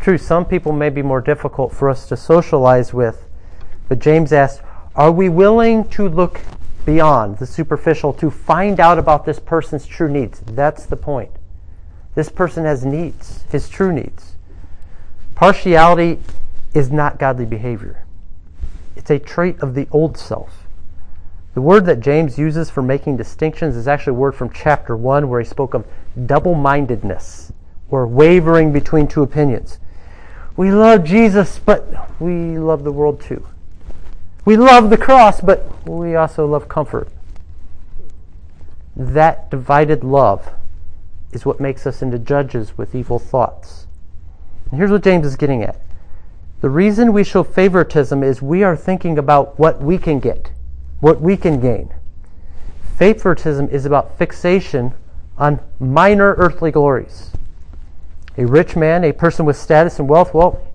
True, 0.00 0.16
some 0.16 0.46
people 0.46 0.72
may 0.72 0.88
be 0.88 1.02
more 1.02 1.20
difficult 1.20 1.74
for 1.74 1.90
us 1.90 2.08
to 2.08 2.16
socialize 2.16 2.94
with, 2.94 3.26
but 3.90 3.98
James 3.98 4.32
asks, 4.32 4.64
are 4.96 5.12
we 5.12 5.28
willing 5.28 5.86
to 5.90 6.08
look 6.08 6.40
beyond 6.86 7.36
the 7.36 7.46
superficial 7.46 8.14
to 8.14 8.30
find 8.30 8.80
out 8.80 8.98
about 8.98 9.26
this 9.26 9.38
person's 9.38 9.84
true 9.84 10.10
needs? 10.10 10.40
That's 10.40 10.86
the 10.86 10.96
point. 10.96 11.32
This 12.14 12.30
person 12.30 12.64
has 12.64 12.86
needs, 12.86 13.44
his 13.50 13.68
true 13.68 13.92
needs. 13.92 14.31
Partiality 15.34 16.20
is 16.74 16.90
not 16.90 17.18
godly 17.18 17.46
behavior. 17.46 18.04
It's 18.96 19.10
a 19.10 19.18
trait 19.18 19.58
of 19.60 19.74
the 19.74 19.88
old 19.90 20.16
self. 20.16 20.66
The 21.54 21.60
word 21.60 21.84
that 21.86 22.00
James 22.00 22.38
uses 22.38 22.70
for 22.70 22.82
making 22.82 23.16
distinctions 23.16 23.76
is 23.76 23.86
actually 23.86 24.12
a 24.12 24.20
word 24.20 24.34
from 24.34 24.50
chapter 24.50 24.96
1 24.96 25.28
where 25.28 25.40
he 25.40 25.46
spoke 25.46 25.74
of 25.74 25.86
double 26.26 26.54
mindedness 26.54 27.52
or 27.90 28.06
wavering 28.06 28.72
between 28.72 29.06
two 29.06 29.22
opinions. 29.22 29.78
We 30.56 30.70
love 30.70 31.04
Jesus, 31.04 31.58
but 31.58 32.20
we 32.20 32.58
love 32.58 32.84
the 32.84 32.92
world 32.92 33.20
too. 33.20 33.46
We 34.44 34.56
love 34.56 34.90
the 34.90 34.96
cross, 34.96 35.40
but 35.40 35.86
we 35.86 36.14
also 36.14 36.46
love 36.46 36.68
comfort. 36.68 37.08
That 38.96 39.50
divided 39.50 40.04
love 40.04 40.50
is 41.32 41.46
what 41.46 41.60
makes 41.60 41.86
us 41.86 42.02
into 42.02 42.18
judges 42.18 42.76
with 42.76 42.94
evil 42.94 43.18
thoughts. 43.18 43.86
And 44.72 44.78
here's 44.78 44.90
what 44.90 45.04
James 45.04 45.26
is 45.26 45.36
getting 45.36 45.62
at. 45.62 45.76
The 46.62 46.70
reason 46.70 47.12
we 47.12 47.24
show 47.24 47.44
favoritism 47.44 48.22
is 48.22 48.40
we 48.40 48.62
are 48.62 48.74
thinking 48.74 49.18
about 49.18 49.58
what 49.58 49.82
we 49.82 49.98
can 49.98 50.18
get, 50.18 50.50
what 51.00 51.20
we 51.20 51.36
can 51.36 51.60
gain. 51.60 51.92
Favoritism 52.96 53.68
is 53.68 53.84
about 53.84 54.16
fixation 54.16 54.94
on 55.36 55.60
minor 55.78 56.32
earthly 56.38 56.70
glories. 56.70 57.32
A 58.38 58.46
rich 58.46 58.74
man, 58.74 59.04
a 59.04 59.12
person 59.12 59.44
with 59.44 59.58
status 59.58 59.98
and 59.98 60.08
wealth, 60.08 60.32
well, 60.32 60.66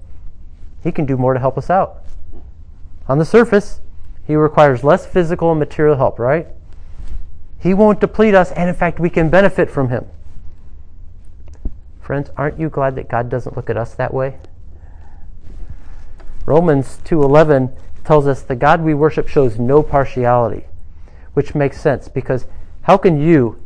he 0.84 0.92
can 0.92 1.08
do 1.08 1.18
more 1.18 1.34
to 1.34 1.40
help 1.40 1.58
us 1.58 1.72
out. 1.72 2.04
On 3.08 3.18
the 3.18 3.26
surface, 3.26 3.80
he 4.28 4.36
requires 4.36 4.84
less 4.84 5.08
physical 5.08 5.50
and 5.50 5.60
material 5.60 5.96
help, 5.96 6.20
right? 6.20 6.46
He 7.60 7.74
won't 7.74 8.00
deplete 8.00 8.36
us, 8.36 8.52
and 8.52 8.70
in 8.70 8.76
fact, 8.76 9.00
we 9.00 9.10
can 9.10 9.30
benefit 9.32 9.72
from 9.72 9.90
him. 9.90 10.06
Friends, 12.08 12.32
aren't 12.38 12.58
you 12.58 12.70
glad 12.70 12.96
that 12.96 13.10
God 13.10 13.28
doesn't 13.28 13.58
look 13.58 13.70
at 13.70 13.76
us 13.76 13.94
that 13.96 14.14
way? 14.14 14.38
Romans 16.46 17.02
2:11 17.04 17.74
tells 18.06 18.28
us 18.28 18.42
the 18.44 18.56
God 18.56 18.82
we 18.82 18.94
worship 18.94 19.28
shows 19.28 19.60
no 19.60 19.84
partiality, 19.84 20.68
which 21.34 21.54
makes 21.54 21.82
sense 21.82 22.08
because 22.08 22.46
how 22.84 22.96
can 22.96 23.20
you 23.20 23.58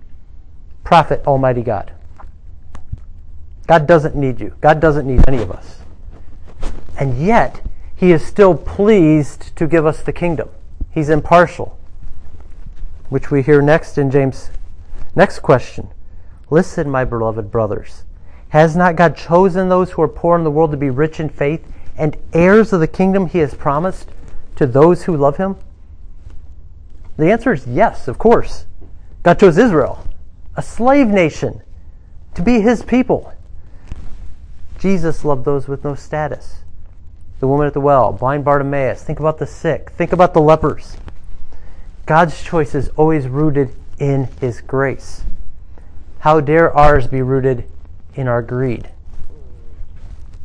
profit 0.83 1.21
Almighty 1.27 1.61
God? 1.61 1.91
God 3.67 3.85
doesn't 3.85 4.15
need 4.15 4.39
you. 4.41 4.55
God 4.59 4.79
doesn't 4.79 5.05
need 5.05 5.23
any 5.27 5.43
of 5.43 5.51
us. 5.51 5.83
And 6.97 7.19
yet, 7.19 7.61
He 7.93 8.11
is 8.11 8.25
still 8.25 8.55
pleased 8.55 9.55
to 9.55 9.67
give 9.67 9.85
us 9.85 10.01
the 10.01 10.13
kingdom. 10.13 10.49
He's 10.89 11.11
impartial, 11.11 11.77
which 13.09 13.29
we 13.29 13.43
hear 13.43 13.61
next 13.61 13.99
in 13.99 14.09
James' 14.09 14.49
next 15.13 15.41
question. 15.41 15.89
Listen, 16.49 16.89
my 16.89 17.05
beloved 17.05 17.51
brothers. 17.51 18.03
Has 18.51 18.75
not 18.75 18.97
God 18.97 19.15
chosen 19.15 19.69
those 19.69 19.91
who 19.91 20.01
are 20.01 20.09
poor 20.09 20.37
in 20.37 20.43
the 20.43 20.51
world 20.51 20.71
to 20.71 20.77
be 20.77 20.89
rich 20.89 21.21
in 21.21 21.29
faith 21.29 21.65
and 21.97 22.17
heirs 22.33 22.73
of 22.73 22.81
the 22.81 22.87
kingdom 22.87 23.27
He 23.27 23.39
has 23.39 23.53
promised 23.53 24.09
to 24.57 24.67
those 24.67 25.03
who 25.03 25.15
love 25.15 25.37
Him? 25.37 25.55
The 27.15 27.31
answer 27.31 27.53
is 27.53 27.65
yes, 27.65 28.09
of 28.09 28.17
course. 28.17 28.65
God 29.23 29.39
chose 29.39 29.57
Israel, 29.57 30.05
a 30.57 30.61
slave 30.61 31.07
nation, 31.07 31.61
to 32.35 32.41
be 32.41 32.59
His 32.59 32.83
people. 32.83 33.33
Jesus 34.79 35.23
loved 35.23 35.45
those 35.45 35.69
with 35.69 35.85
no 35.85 35.95
status. 35.95 36.57
The 37.39 37.47
woman 37.47 37.67
at 37.67 37.73
the 37.73 37.79
well, 37.79 38.11
blind 38.11 38.43
Bartimaeus. 38.43 39.01
Think 39.01 39.21
about 39.21 39.37
the 39.37 39.47
sick. 39.47 39.91
Think 39.91 40.11
about 40.11 40.33
the 40.33 40.41
lepers. 40.41 40.97
God's 42.05 42.43
choice 42.43 42.75
is 42.75 42.89
always 42.97 43.29
rooted 43.29 43.73
in 43.97 44.27
His 44.41 44.59
grace. 44.59 45.23
How 46.19 46.41
dare 46.41 46.75
ours 46.75 47.07
be 47.07 47.21
rooted 47.21 47.71
in 48.15 48.27
our 48.27 48.41
greed? 48.41 48.89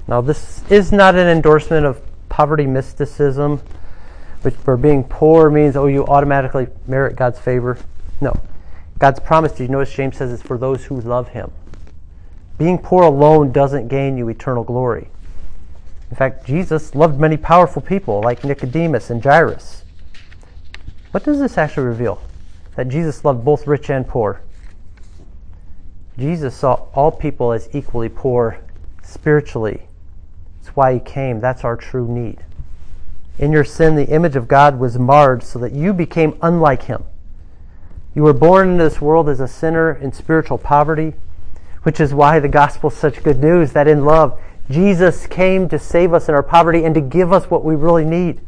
Now, 0.08 0.20
this 0.20 0.62
is 0.70 0.92
not 0.92 1.16
an 1.16 1.26
endorsement 1.26 1.85
of 1.85 2.00
poverty 2.28 2.66
mysticism, 2.66 3.61
which 4.42 4.54
where 4.64 4.76
being 4.76 5.02
poor 5.02 5.50
means, 5.50 5.76
oh, 5.76 5.87
you 5.87 6.06
automatically 6.06 6.68
merit 6.87 7.16
God's 7.16 7.38
favor. 7.38 7.78
No. 8.20 8.38
God's 8.99 9.20
promise, 9.20 9.52
do 9.52 9.64
you 9.64 9.68
notice 9.68 9.92
James 9.92 10.16
says 10.16 10.32
it's 10.32 10.42
for 10.42 10.56
those 10.56 10.85
who 10.85 11.00
love 11.00 11.28
Him. 11.28 11.50
Being 12.58 12.78
poor 12.78 13.02
alone 13.02 13.52
doesn't 13.52 13.88
gain 13.88 14.16
you 14.16 14.28
eternal 14.28 14.64
glory. 14.64 15.08
In 16.11 16.16
fact, 16.16 16.46
Jesus 16.46 16.94
loved 16.94 17.18
many 17.18 17.37
powerful 17.37 17.82
people 17.82 18.20
like 18.23 18.44
Nicodemus 18.44 19.11
and 19.11 19.23
Jairus. 19.23 19.82
What 21.11 21.25
does 21.25 21.38
this 21.38 21.58
actually 21.58 21.87
reveal? 21.87 22.23
That 22.76 22.88
Jesus 22.88 23.25
loved 23.25 23.44
both 23.44 23.66
rich 23.66 23.90
and 23.90 24.06
poor. 24.06 24.40
Jesus 26.18 26.54
saw 26.56 26.87
all 26.94 27.11
people 27.11 27.52
as 27.52 27.68
equally 27.73 28.08
poor 28.08 28.58
spiritually. 29.02 29.82
That's 30.62 30.76
why 30.76 30.94
he 30.94 31.00
came. 31.00 31.40
That's 31.40 31.64
our 31.64 31.76
true 31.76 32.08
need. 32.08 32.44
In 33.38 33.52
your 33.52 33.64
sin, 33.64 33.96
the 33.96 34.08
image 34.08 34.37
of 34.37 34.49
God 34.49 34.78
was 34.78 34.99
marred 34.99 35.42
so 35.42 35.58
that 35.58 35.73
you 35.73 35.92
became 35.92 36.38
unlike 36.40 36.85
him. 36.85 37.04
You 38.14 38.23
were 38.23 38.32
born 38.32 38.70
into 38.70 38.85
this 38.85 39.00
world 39.00 39.28
as 39.28 39.40
a 39.40 39.49
sinner 39.49 39.92
in 39.92 40.12
spiritual 40.12 40.58
poverty 40.58 41.14
which 41.87 42.00
is 42.00 42.12
why 42.12 42.40
the 42.40 42.49
gospel 42.49 42.90
is 42.90 42.96
such 42.96 43.23
good 43.23 43.38
news 43.38 43.70
that 43.70 43.87
in 43.87 44.04
love, 44.04 44.37
Jesus 44.68 45.28
came 45.28 45.68
to 45.68 45.78
save 45.78 46.12
us 46.12 46.28
in 46.28 46.35
our 46.35 46.42
poverty 46.42 46.82
and 46.82 46.92
to 46.96 47.00
give 47.00 47.32
us 47.32 47.49
what 47.49 47.64
we 47.64 47.76
really 47.76 48.04
need. 48.04 48.40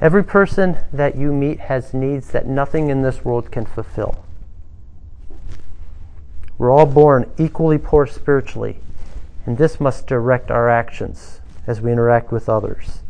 Every 0.00 0.22
person 0.22 0.76
that 0.92 1.16
you 1.16 1.32
meet 1.32 1.58
has 1.58 1.92
needs 1.92 2.28
that 2.28 2.46
nothing 2.46 2.90
in 2.90 3.02
this 3.02 3.24
world 3.24 3.50
can 3.50 3.66
fulfill. 3.66 4.24
We're 6.58 6.72
all 6.72 6.86
born 6.86 7.30
equally 7.38 7.78
poor 7.78 8.06
spiritually, 8.06 8.80
and 9.46 9.56
this 9.56 9.80
must 9.80 10.08
direct 10.08 10.50
our 10.50 10.68
actions 10.68 11.40
as 11.68 11.80
we 11.80 11.92
interact 11.92 12.32
with 12.32 12.48
others. 12.48 13.00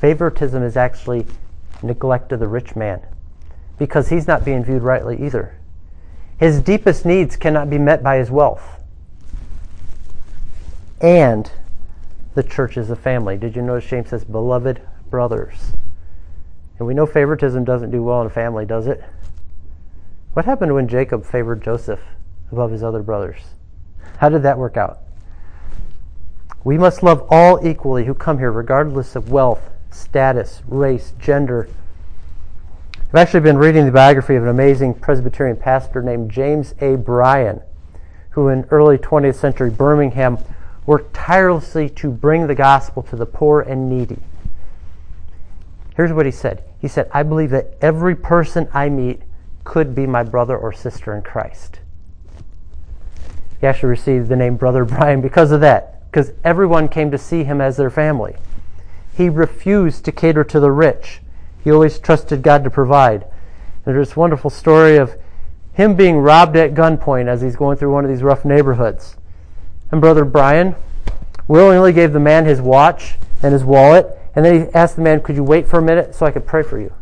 Favoritism 0.00 0.62
is 0.62 0.76
actually 0.76 1.26
neglect 1.82 2.30
of 2.30 2.40
the 2.40 2.48
rich 2.48 2.76
man 2.76 3.00
because 3.78 4.10
he's 4.10 4.26
not 4.26 4.44
being 4.44 4.62
viewed 4.62 4.82
rightly 4.82 5.20
either. 5.24 5.56
His 6.36 6.60
deepest 6.60 7.06
needs 7.06 7.36
cannot 7.36 7.70
be 7.70 7.78
met 7.78 8.02
by 8.02 8.18
his 8.18 8.30
wealth. 8.30 8.80
And 11.00 11.50
the 12.34 12.42
church 12.42 12.76
is 12.76 12.90
a 12.90 12.96
family. 12.96 13.36
Did 13.36 13.56
you 13.56 13.62
notice 13.62 13.88
James 13.88 14.10
says, 14.10 14.24
beloved 14.24 14.80
brothers? 15.08 15.72
And 16.78 16.86
we 16.86 16.94
know 16.94 17.06
favoritism 17.06 17.64
doesn't 17.64 17.90
do 17.90 18.02
well 18.02 18.20
in 18.20 18.26
a 18.26 18.30
family, 18.30 18.66
does 18.66 18.86
it? 18.86 19.02
What 20.34 20.44
happened 20.44 20.74
when 20.74 20.88
Jacob 20.88 21.24
favored 21.24 21.62
Joseph 21.62 22.00
above 22.52 22.70
his 22.70 22.82
other 22.82 23.02
brothers? 23.02 23.40
How 24.18 24.28
did 24.28 24.42
that 24.44 24.58
work 24.58 24.76
out? 24.76 25.00
We 26.64 26.78
must 26.78 27.02
love 27.02 27.26
all 27.28 27.66
equally 27.66 28.04
who 28.04 28.14
come 28.14 28.38
here, 28.38 28.52
regardless 28.52 29.16
of 29.16 29.30
wealth, 29.30 29.68
status, 29.90 30.62
race, 30.68 31.12
gender. 31.18 31.68
I've 33.08 33.16
actually 33.16 33.40
been 33.40 33.58
reading 33.58 33.84
the 33.84 33.92
biography 33.92 34.36
of 34.36 34.44
an 34.44 34.48
amazing 34.48 34.94
Presbyterian 34.94 35.56
pastor 35.56 36.02
named 36.02 36.30
James 36.30 36.74
A. 36.80 36.96
Bryan, 36.96 37.60
who 38.30 38.48
in 38.48 38.64
early 38.70 38.96
20th 38.96 39.34
century 39.34 39.70
Birmingham 39.70 40.38
worked 40.86 41.14
tirelessly 41.14 41.88
to 41.90 42.10
bring 42.10 42.46
the 42.46 42.54
gospel 42.54 43.02
to 43.04 43.16
the 43.16 43.26
poor 43.26 43.60
and 43.60 43.90
needy. 43.90 44.18
Here's 45.96 46.12
what 46.12 46.26
he 46.26 46.32
said 46.32 46.64
He 46.80 46.88
said, 46.88 47.10
I 47.12 47.22
believe 47.22 47.50
that 47.50 47.74
every 47.80 48.14
person 48.14 48.68
I 48.72 48.88
meet 48.88 49.22
could 49.64 49.94
be 49.94 50.06
my 50.06 50.22
brother 50.22 50.56
or 50.56 50.72
sister 50.72 51.14
in 51.14 51.22
Christ. 51.22 51.80
He 53.62 53.68
actually 53.68 53.90
received 53.90 54.28
the 54.28 54.34
name 54.34 54.56
Brother 54.56 54.84
Bryan 54.84 55.20
because 55.20 55.52
of 55.52 55.60
that, 55.60 56.10
because 56.10 56.32
everyone 56.42 56.88
came 56.88 57.12
to 57.12 57.16
see 57.16 57.44
him 57.44 57.60
as 57.60 57.76
their 57.76 57.90
family. 57.90 58.34
He 59.16 59.28
refused 59.28 60.04
to 60.04 60.12
cater 60.12 60.42
to 60.42 60.58
the 60.58 60.72
rich. 60.72 61.20
He 61.62 61.70
always 61.70 62.00
trusted 62.00 62.42
God 62.42 62.64
to 62.64 62.70
provide. 62.70 63.22
And 63.22 63.94
there's 63.94 64.08
this 64.08 64.16
wonderful 64.16 64.50
story 64.50 64.96
of 64.96 65.14
him 65.74 65.94
being 65.94 66.18
robbed 66.18 66.56
at 66.56 66.74
gunpoint 66.74 67.28
as 67.28 67.40
he's 67.40 67.54
going 67.54 67.78
through 67.78 67.92
one 67.92 68.04
of 68.04 68.10
these 68.10 68.24
rough 68.24 68.44
neighborhoods. 68.44 69.16
And 69.92 70.00
Brother 70.00 70.24
Bryan 70.24 70.74
willingly 71.46 71.92
gave 71.92 72.12
the 72.12 72.20
man 72.20 72.46
his 72.46 72.60
watch 72.60 73.14
and 73.44 73.52
his 73.52 73.62
wallet, 73.62 74.08
and 74.34 74.44
then 74.44 74.66
he 74.66 74.74
asked 74.74 74.96
the 74.96 75.02
man, 75.02 75.20
Could 75.20 75.36
you 75.36 75.44
wait 75.44 75.68
for 75.68 75.78
a 75.78 75.82
minute 75.82 76.16
so 76.16 76.26
I 76.26 76.32
could 76.32 76.46
pray 76.46 76.64
for 76.64 76.80
you? 76.80 76.92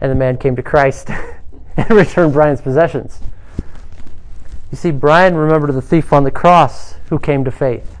And 0.00 0.10
the 0.10 0.14
man 0.14 0.38
came 0.38 0.56
to 0.56 0.62
Christ 0.62 1.10
and 1.76 1.90
returned 1.90 2.32
Bryan's 2.32 2.62
possessions. 2.62 3.20
You 4.70 4.76
see, 4.76 4.90
Bryan 4.90 5.34
remembered 5.34 5.72
the 5.72 5.82
thief 5.82 6.12
on 6.12 6.24
the 6.24 6.30
cross 6.30 6.94
who 7.08 7.18
came 7.18 7.44
to 7.44 7.50
faith. 7.50 7.96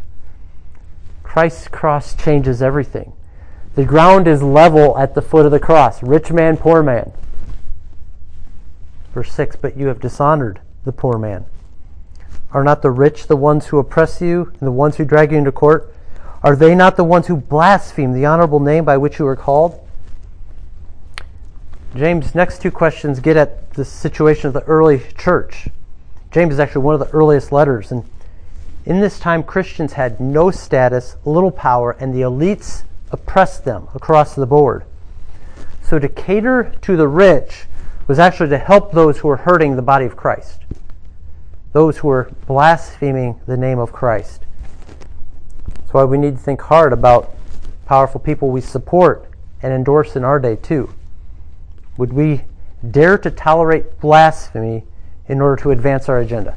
Christ's 1.22 1.68
cross 1.68 2.14
changes 2.14 2.60
everything. 2.60 3.12
The 3.74 3.84
ground 3.84 4.26
is 4.26 4.42
level 4.42 4.98
at 4.98 5.14
the 5.14 5.22
foot 5.22 5.46
of 5.46 5.52
the 5.52 5.60
cross. 5.60 6.02
Rich 6.02 6.32
man, 6.32 6.56
poor 6.56 6.82
man. 6.82 7.12
Verse 9.14 9.32
6 9.32 9.56
But 9.56 9.76
you 9.76 9.86
have 9.86 10.00
dishonored 10.00 10.60
the 10.84 10.92
poor 10.92 11.16
man. 11.16 11.46
Are 12.52 12.64
not 12.64 12.82
the 12.82 12.90
rich 12.90 13.26
the 13.26 13.36
ones 13.36 13.66
who 13.66 13.78
oppress 13.78 14.20
you 14.20 14.52
and 14.58 14.66
the 14.66 14.72
ones 14.72 14.96
who 14.96 15.04
drag 15.04 15.32
you 15.32 15.38
into 15.38 15.52
court? 15.52 15.94
Are 16.42 16.56
they 16.56 16.74
not 16.74 16.96
the 16.96 17.04
ones 17.04 17.26
who 17.26 17.36
blaspheme 17.36 18.12
the 18.12 18.26
honorable 18.26 18.60
name 18.60 18.84
by 18.84 18.96
which 18.96 19.18
you 19.18 19.26
are 19.26 19.36
called? 19.36 19.78
James' 21.94 22.34
next 22.34 22.60
two 22.60 22.70
questions 22.70 23.20
get 23.20 23.36
at 23.36 23.72
the 23.74 23.84
situation 23.84 24.48
of 24.48 24.54
the 24.54 24.62
early 24.62 25.02
church. 25.16 25.68
James 26.30 26.54
is 26.54 26.60
actually 26.60 26.82
one 26.82 26.94
of 26.94 27.00
the 27.00 27.10
earliest 27.16 27.52
letters, 27.52 27.90
and 27.90 28.04
in 28.84 29.00
this 29.00 29.18
time, 29.18 29.42
Christians 29.42 29.94
had 29.94 30.20
no 30.20 30.50
status, 30.50 31.16
little 31.24 31.50
power, 31.50 31.92
and 32.00 32.14
the 32.14 32.22
elites 32.22 32.84
oppressed 33.10 33.64
them 33.64 33.88
across 33.94 34.34
the 34.34 34.46
board. 34.46 34.84
So 35.82 35.98
to 35.98 36.08
cater 36.08 36.72
to 36.82 36.96
the 36.96 37.08
rich 37.08 37.66
was 38.06 38.18
actually 38.18 38.50
to 38.50 38.58
help 38.58 38.92
those 38.92 39.18
who 39.18 39.28
were 39.28 39.36
hurting 39.36 39.76
the 39.76 39.82
body 39.82 40.06
of 40.06 40.16
Christ, 40.16 40.62
those 41.72 41.98
who 41.98 42.08
were 42.08 42.30
blaspheming 42.46 43.40
the 43.46 43.56
name 43.56 43.78
of 43.78 43.92
Christ. 43.92 44.44
That's 45.66 45.92
why 45.92 46.04
we 46.04 46.18
need 46.18 46.36
to 46.36 46.42
think 46.42 46.60
hard 46.62 46.92
about 46.92 47.34
powerful 47.86 48.20
people 48.20 48.50
we 48.50 48.60
support 48.60 49.30
and 49.62 49.72
endorse 49.72 50.16
in 50.16 50.24
our 50.24 50.38
day, 50.38 50.56
too. 50.56 50.94
Would 51.96 52.12
we 52.12 52.44
dare 52.90 53.18
to 53.18 53.30
tolerate 53.30 54.00
blasphemy 54.00 54.84
in 55.28 55.40
order 55.40 55.62
to 55.62 55.70
advance 55.70 56.08
our 56.08 56.18
agenda? 56.18 56.56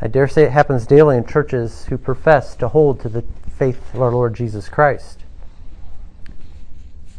I 0.00 0.08
dare 0.08 0.28
say 0.28 0.44
it 0.44 0.52
happens 0.52 0.86
daily 0.86 1.16
in 1.16 1.26
churches 1.26 1.86
who 1.86 1.96
profess 1.96 2.54
to 2.56 2.68
hold 2.68 3.00
to 3.00 3.08
the 3.08 3.24
faith 3.56 3.94
of 3.94 4.02
our 4.02 4.12
Lord 4.12 4.34
Jesus 4.34 4.68
Christ. 4.68 5.20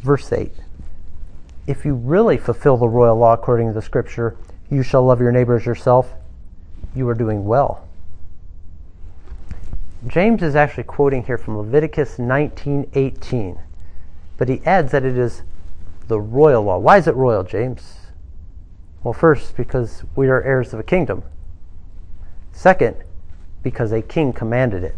Verse 0.02 0.32
8 0.32 0.52
If 1.66 1.84
you 1.84 1.94
really 1.94 2.36
fulfill 2.36 2.76
the 2.76 2.88
royal 2.88 3.16
law 3.16 3.32
according 3.32 3.68
to 3.68 3.72
the 3.72 3.82
Scripture, 3.82 4.36
you 4.70 4.82
shall 4.82 5.02
love 5.02 5.20
your 5.20 5.32
neighbor 5.32 5.56
as 5.56 5.66
yourself, 5.66 6.12
you 6.94 7.08
are 7.08 7.14
doing 7.14 7.44
well. 7.44 7.88
James 10.06 10.42
is 10.42 10.54
actually 10.54 10.84
quoting 10.84 11.24
here 11.24 11.38
from 11.38 11.58
Leviticus 11.58 12.18
19:18, 12.18 13.58
but 14.36 14.48
he 14.48 14.62
adds 14.64 14.92
that 14.92 15.04
it 15.04 15.18
is 15.18 15.42
the 16.06 16.20
royal 16.20 16.62
law. 16.62 16.78
Why 16.78 16.98
is 16.98 17.08
it 17.08 17.16
royal, 17.16 17.42
James? 17.42 17.97
Well, 19.02 19.14
first, 19.14 19.56
because 19.56 20.02
we 20.16 20.28
are 20.28 20.42
heirs 20.42 20.74
of 20.74 20.80
a 20.80 20.84
kingdom. 20.84 21.22
Second, 22.52 22.96
because 23.62 23.92
a 23.92 24.02
king 24.02 24.32
commanded 24.32 24.82
it. 24.82 24.96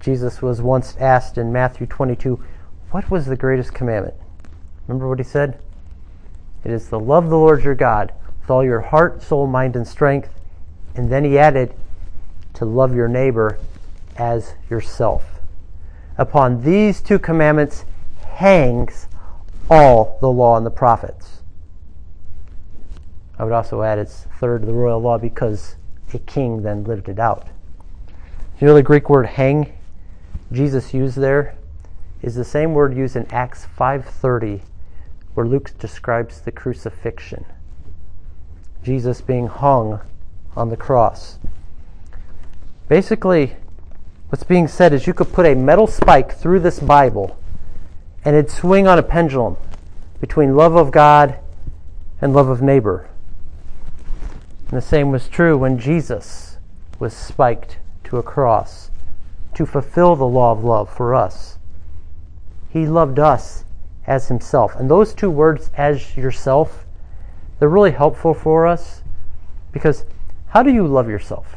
Jesus 0.00 0.42
was 0.42 0.60
once 0.60 0.96
asked 0.98 1.38
in 1.38 1.52
Matthew 1.52 1.86
22, 1.86 2.42
What 2.90 3.10
was 3.10 3.26
the 3.26 3.36
greatest 3.36 3.72
commandment? 3.74 4.14
Remember 4.86 5.08
what 5.08 5.18
he 5.18 5.24
said? 5.24 5.58
It 6.64 6.70
is 6.70 6.88
to 6.88 6.98
love 6.98 7.30
the 7.30 7.38
Lord 7.38 7.64
your 7.64 7.74
God 7.74 8.12
with 8.40 8.50
all 8.50 8.64
your 8.64 8.80
heart, 8.80 9.22
soul, 9.22 9.46
mind, 9.46 9.74
and 9.74 9.86
strength. 9.86 10.28
And 10.94 11.10
then 11.10 11.24
he 11.24 11.38
added, 11.38 11.74
to 12.54 12.64
love 12.64 12.94
your 12.94 13.08
neighbor 13.08 13.58
as 14.16 14.54
yourself. 14.70 15.40
Upon 16.16 16.62
these 16.62 17.02
two 17.02 17.18
commandments 17.18 17.84
hangs 18.24 19.06
all 19.70 20.18
the 20.20 20.30
law 20.30 20.56
and 20.56 20.64
the 20.64 20.70
prophets. 20.70 21.35
I 23.38 23.44
would 23.44 23.52
also 23.52 23.82
add 23.82 23.98
it's 23.98 24.26
third 24.40 24.62
to 24.62 24.66
the 24.66 24.72
royal 24.72 25.00
law 25.00 25.18
because 25.18 25.76
a 26.14 26.18
king 26.18 26.62
then 26.62 26.84
lived 26.84 27.08
it 27.08 27.18
out. 27.18 27.48
You 28.60 28.66
know 28.66 28.74
the 28.74 28.82
Greek 28.82 29.10
word 29.10 29.26
hang 29.26 29.72
Jesus 30.52 30.94
used 30.94 31.16
there 31.16 31.56
is 32.22 32.36
the 32.36 32.44
same 32.44 32.72
word 32.72 32.96
used 32.96 33.16
in 33.16 33.26
Acts 33.32 33.66
5:30 33.66 34.62
where 35.34 35.46
Luke 35.46 35.72
describes 35.78 36.40
the 36.40 36.52
crucifixion. 36.52 37.44
Jesus 38.82 39.20
being 39.20 39.48
hung 39.48 40.00
on 40.56 40.70
the 40.70 40.76
cross. 40.76 41.38
Basically, 42.88 43.56
what's 44.28 44.44
being 44.44 44.68
said 44.68 44.92
is 44.92 45.06
you 45.06 45.12
could 45.12 45.32
put 45.32 45.44
a 45.44 45.54
metal 45.54 45.86
spike 45.86 46.32
through 46.32 46.60
this 46.60 46.78
Bible 46.78 47.36
and 48.24 48.36
it'd 48.36 48.50
swing 48.50 48.86
on 48.86 48.98
a 48.98 49.02
pendulum 49.02 49.56
between 50.20 50.56
love 50.56 50.76
of 50.76 50.92
God 50.92 51.38
and 52.20 52.32
love 52.32 52.48
of 52.48 52.62
neighbor. 52.62 53.08
And 54.68 54.76
the 54.76 54.82
same 54.82 55.10
was 55.10 55.28
true 55.28 55.56
when 55.56 55.78
Jesus 55.78 56.58
was 56.98 57.14
spiked 57.14 57.78
to 58.04 58.18
a 58.18 58.22
cross 58.22 58.90
to 59.54 59.64
fulfill 59.64 60.16
the 60.16 60.26
law 60.26 60.52
of 60.52 60.64
love 60.64 60.92
for 60.92 61.14
us. 61.14 61.58
He 62.68 62.86
loved 62.86 63.18
us 63.18 63.64
as 64.06 64.28
himself. 64.28 64.74
And 64.76 64.90
those 64.90 65.14
two 65.14 65.30
words, 65.30 65.70
as 65.76 66.16
yourself, 66.16 66.84
they're 67.58 67.68
really 67.68 67.92
helpful 67.92 68.34
for 68.34 68.66
us 68.66 69.02
because 69.72 70.04
how 70.48 70.62
do 70.62 70.72
you 70.72 70.86
love 70.86 71.08
yourself? 71.08 71.56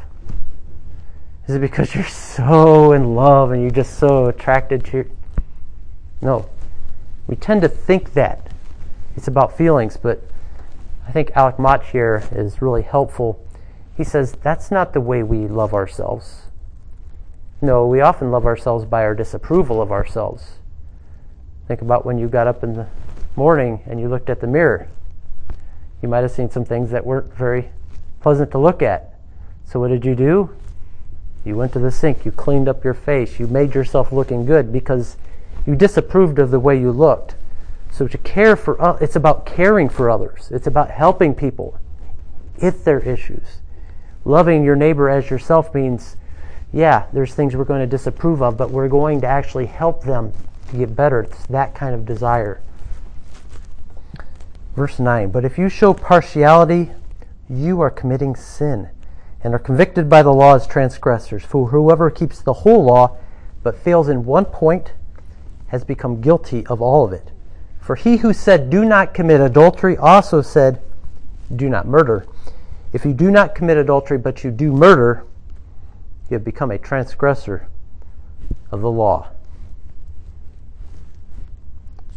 Is 1.46 1.56
it 1.56 1.60
because 1.60 1.94
you're 1.94 2.04
so 2.04 2.92
in 2.92 3.14
love 3.14 3.50
and 3.50 3.62
you're 3.62 3.70
just 3.70 3.98
so 3.98 4.26
attracted 4.26 4.84
to 4.86 4.96
your... 4.98 5.06
No. 6.22 6.48
We 7.26 7.36
tend 7.36 7.62
to 7.62 7.68
think 7.68 8.12
that. 8.14 8.52
It's 9.16 9.28
about 9.28 9.56
feelings, 9.56 9.96
but 9.96 10.22
I 11.10 11.12
think 11.12 11.32
Alec 11.34 11.58
Motyer 11.58 11.90
here 11.90 12.22
is 12.30 12.62
really 12.62 12.82
helpful. 12.82 13.44
He 13.96 14.04
says 14.04 14.36
that's 14.44 14.70
not 14.70 14.92
the 14.92 15.00
way 15.00 15.24
we 15.24 15.48
love 15.48 15.74
ourselves. 15.74 16.42
No, 17.60 17.84
we 17.84 18.00
often 18.00 18.30
love 18.30 18.46
ourselves 18.46 18.84
by 18.84 19.02
our 19.02 19.16
disapproval 19.16 19.82
of 19.82 19.90
ourselves. 19.90 20.60
Think 21.66 21.82
about 21.82 22.06
when 22.06 22.16
you 22.16 22.28
got 22.28 22.46
up 22.46 22.62
in 22.62 22.74
the 22.74 22.86
morning 23.34 23.82
and 23.86 23.98
you 23.98 24.08
looked 24.08 24.30
at 24.30 24.40
the 24.40 24.46
mirror. 24.46 24.86
You 26.00 26.08
might 26.08 26.20
have 26.20 26.30
seen 26.30 26.48
some 26.48 26.64
things 26.64 26.92
that 26.92 27.04
weren't 27.04 27.34
very 27.34 27.70
pleasant 28.20 28.52
to 28.52 28.58
look 28.58 28.80
at. 28.80 29.12
So, 29.64 29.80
what 29.80 29.88
did 29.88 30.04
you 30.04 30.14
do? 30.14 30.54
You 31.44 31.56
went 31.56 31.72
to 31.72 31.80
the 31.80 31.90
sink, 31.90 32.24
you 32.24 32.30
cleaned 32.30 32.68
up 32.68 32.84
your 32.84 32.94
face, 32.94 33.40
you 33.40 33.48
made 33.48 33.74
yourself 33.74 34.12
looking 34.12 34.46
good 34.46 34.72
because 34.72 35.16
You 35.66 35.74
disapproved 35.74 36.38
of 36.38 36.52
the 36.52 36.60
way 36.60 36.78
you 36.78 36.92
looked. 36.92 37.34
So 37.90 38.06
to 38.08 38.18
care 38.18 38.56
for 38.56 38.80
uh, 38.80 38.96
it's 39.00 39.16
about 39.16 39.46
caring 39.46 39.88
for 39.88 40.10
others. 40.10 40.48
It's 40.50 40.66
about 40.66 40.90
helping 40.90 41.34
people 41.34 41.78
with 42.60 42.84
their 42.84 43.00
issues. 43.00 43.60
Loving 44.24 44.64
your 44.64 44.76
neighbor 44.76 45.08
as 45.08 45.30
yourself 45.30 45.74
means 45.74 46.16
yeah, 46.72 47.06
there's 47.12 47.34
things 47.34 47.56
we're 47.56 47.64
going 47.64 47.80
to 47.80 47.86
disapprove 47.86 48.42
of, 48.42 48.56
but 48.56 48.70
we're 48.70 48.88
going 48.88 49.20
to 49.22 49.26
actually 49.26 49.66
help 49.66 50.04
them 50.04 50.32
to 50.70 50.76
get 50.76 50.94
better. 50.94 51.22
It's 51.22 51.46
that 51.46 51.74
kind 51.74 51.94
of 51.94 52.06
desire. 52.06 52.60
Verse 54.76 54.98
9 54.98 55.30
But 55.30 55.44
if 55.44 55.58
you 55.58 55.68
show 55.68 55.92
partiality, 55.92 56.92
you 57.48 57.80
are 57.80 57.90
committing 57.90 58.36
sin 58.36 58.88
and 59.42 59.54
are 59.54 59.58
convicted 59.58 60.08
by 60.08 60.22
the 60.22 60.32
law 60.32 60.54
as 60.54 60.66
transgressors. 60.66 61.44
For 61.44 61.68
whoever 61.68 62.10
keeps 62.10 62.40
the 62.40 62.52
whole 62.52 62.84
law 62.84 63.16
but 63.62 63.76
fails 63.76 64.08
in 64.08 64.24
one 64.24 64.44
point 64.44 64.92
has 65.68 65.84
become 65.84 66.20
guilty 66.20 66.64
of 66.66 66.80
all 66.80 67.04
of 67.04 67.12
it. 67.12 67.29
For 67.90 67.96
he 67.96 68.18
who 68.18 68.32
said, 68.32 68.70
Do 68.70 68.84
not 68.84 69.14
commit 69.14 69.40
adultery, 69.40 69.96
also 69.96 70.42
said, 70.42 70.80
Do 71.56 71.68
not 71.68 71.88
murder. 71.88 72.24
If 72.92 73.04
you 73.04 73.12
do 73.12 73.32
not 73.32 73.56
commit 73.56 73.78
adultery, 73.78 74.16
but 74.16 74.44
you 74.44 74.52
do 74.52 74.70
murder, 74.72 75.24
you 76.28 76.34
have 76.34 76.44
become 76.44 76.70
a 76.70 76.78
transgressor 76.78 77.66
of 78.70 78.80
the 78.80 78.90
law. 78.92 79.30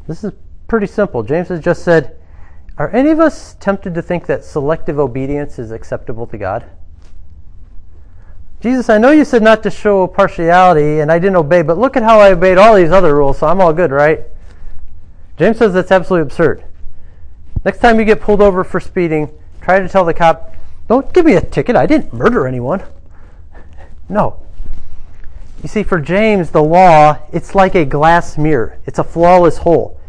This 0.07 0.23
is 0.23 0.33
pretty 0.67 0.85
simple. 0.85 1.23
James 1.23 1.47
has 1.47 1.59
just 1.59 1.81
said, 1.83 2.19
Are 2.77 2.91
any 2.91 3.09
of 3.09 3.19
us 3.19 3.55
tempted 3.59 3.95
to 3.95 4.03
think 4.03 4.27
that 4.27 4.45
selective 4.45 4.99
obedience 4.99 5.57
is 5.57 5.71
acceptable 5.71 6.27
to 6.27 6.37
God? 6.37 6.65
Jesus, 8.61 8.91
I 8.91 8.99
know 8.99 9.09
you 9.09 9.25
said 9.25 9.41
not 9.41 9.63
to 9.63 9.71
show 9.71 10.05
partiality, 10.05 10.99
and 10.99 11.11
I 11.11 11.17
didn't 11.17 11.37
obey, 11.37 11.63
but 11.63 11.79
look 11.79 11.97
at 11.97 12.03
how 12.03 12.19
I 12.19 12.33
obeyed 12.33 12.59
all 12.59 12.75
these 12.75 12.91
other 12.91 13.15
rules, 13.15 13.39
so 13.39 13.47
I'm 13.47 13.59
all 13.59 13.73
good, 13.73 13.89
right? 13.89 14.27
James 15.43 15.57
says 15.57 15.73
that's 15.73 15.91
absolutely 15.91 16.21
absurd. 16.21 16.63
Next 17.65 17.79
time 17.79 17.99
you 17.99 18.05
get 18.05 18.21
pulled 18.21 18.41
over 18.41 18.63
for 18.63 18.79
speeding, 18.79 19.29
try 19.59 19.77
to 19.81 19.89
tell 19.89 20.05
the 20.05 20.13
cop, 20.13 20.55
don't 20.87 21.13
give 21.13 21.25
me 21.25 21.33
a 21.33 21.41
ticket, 21.41 21.75
I 21.75 21.85
didn't 21.85 22.13
murder 22.13 22.47
anyone. 22.47 22.81
No. 24.07 24.39
You 25.61 25.67
see, 25.67 25.83
for 25.83 25.99
James, 25.99 26.51
the 26.51 26.63
law, 26.63 27.17
it's 27.33 27.55
like 27.55 27.75
a 27.75 27.83
glass 27.83 28.37
mirror. 28.37 28.77
It's 28.85 28.99
a 28.99 29.03
flawless 29.03 29.57
whole. 29.57 29.99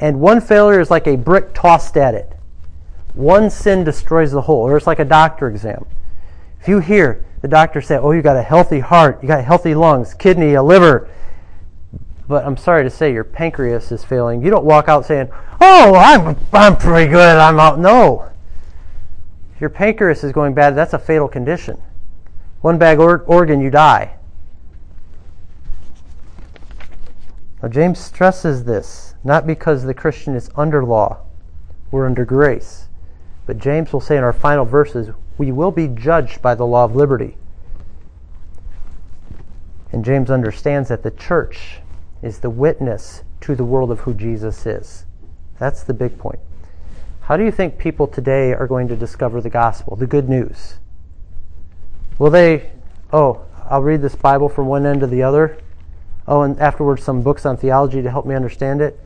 And 0.00 0.18
one 0.18 0.40
failure 0.40 0.80
is 0.80 0.90
like 0.90 1.06
a 1.06 1.14
brick 1.14 1.54
tossed 1.54 1.96
at 1.96 2.16
it. 2.16 2.32
One 3.14 3.48
sin 3.48 3.84
destroys 3.84 4.32
the 4.32 4.42
whole. 4.42 4.66
Or 4.66 4.76
it's 4.76 4.88
like 4.88 4.98
a 4.98 5.04
doctor 5.04 5.46
exam. 5.48 5.86
If 6.60 6.66
you 6.66 6.80
hear 6.80 7.24
the 7.42 7.48
doctor 7.48 7.80
say, 7.80 7.96
oh, 7.96 8.10
you 8.10 8.22
got 8.22 8.36
a 8.36 8.42
healthy 8.42 8.80
heart, 8.80 9.20
you 9.22 9.28
got 9.28 9.44
healthy 9.44 9.74
lungs, 9.74 10.14
kidney, 10.14 10.54
a 10.54 10.62
liver, 10.62 11.08
but 12.30 12.46
I'm 12.46 12.56
sorry 12.56 12.84
to 12.84 12.90
say 12.90 13.12
your 13.12 13.24
pancreas 13.24 13.90
is 13.90 14.04
failing, 14.04 14.40
you 14.40 14.50
don't 14.50 14.64
walk 14.64 14.88
out 14.88 15.04
saying, 15.04 15.30
oh, 15.60 15.96
I'm, 15.96 16.36
I'm 16.52 16.76
pretty 16.76 17.10
good, 17.10 17.36
I'm 17.36 17.58
out. 17.58 17.80
No. 17.80 18.30
If 19.52 19.60
your 19.60 19.68
pancreas 19.68 20.22
is 20.22 20.30
going 20.30 20.54
bad, 20.54 20.76
that's 20.76 20.92
a 20.92 20.98
fatal 20.98 21.26
condition. 21.26 21.82
One 22.60 22.78
bad 22.78 22.98
or- 22.98 23.24
organ, 23.26 23.60
you 23.60 23.68
die. 23.68 24.14
Now, 27.60 27.68
James 27.68 27.98
stresses 27.98 28.62
this, 28.62 29.16
not 29.24 29.44
because 29.44 29.82
the 29.82 29.92
Christian 29.92 30.36
is 30.36 30.50
under 30.54 30.84
law, 30.84 31.18
we're 31.90 32.06
under 32.06 32.24
grace. 32.24 32.86
But 33.44 33.58
James 33.58 33.92
will 33.92 34.00
say 34.00 34.16
in 34.16 34.22
our 34.22 34.32
final 34.32 34.64
verses, 34.64 35.10
we 35.36 35.50
will 35.50 35.72
be 35.72 35.88
judged 35.88 36.40
by 36.40 36.54
the 36.54 36.64
law 36.64 36.84
of 36.84 36.94
liberty. 36.94 37.36
And 39.90 40.04
James 40.04 40.30
understands 40.30 40.90
that 40.90 41.02
the 41.02 41.10
church 41.10 41.80
is 42.22 42.40
the 42.40 42.50
witness 42.50 43.22
to 43.42 43.54
the 43.54 43.64
world 43.64 43.90
of 43.90 44.00
who 44.00 44.14
Jesus 44.14 44.66
is. 44.66 45.04
That's 45.58 45.82
the 45.82 45.94
big 45.94 46.18
point. 46.18 46.40
How 47.22 47.36
do 47.36 47.44
you 47.44 47.52
think 47.52 47.78
people 47.78 48.06
today 48.06 48.52
are 48.52 48.66
going 48.66 48.88
to 48.88 48.96
discover 48.96 49.40
the 49.40 49.50
gospel, 49.50 49.96
the 49.96 50.06
good 50.06 50.28
news? 50.28 50.78
Will 52.18 52.30
they, 52.30 52.70
oh, 53.12 53.44
I'll 53.68 53.82
read 53.82 54.02
this 54.02 54.16
Bible 54.16 54.48
from 54.48 54.66
one 54.66 54.84
end 54.84 55.00
to 55.00 55.06
the 55.06 55.22
other? 55.22 55.58
Oh, 56.26 56.42
and 56.42 56.58
afterwards 56.58 57.02
some 57.02 57.22
books 57.22 57.46
on 57.46 57.56
theology 57.56 58.02
to 58.02 58.10
help 58.10 58.26
me 58.26 58.34
understand 58.34 58.80
it? 58.80 58.98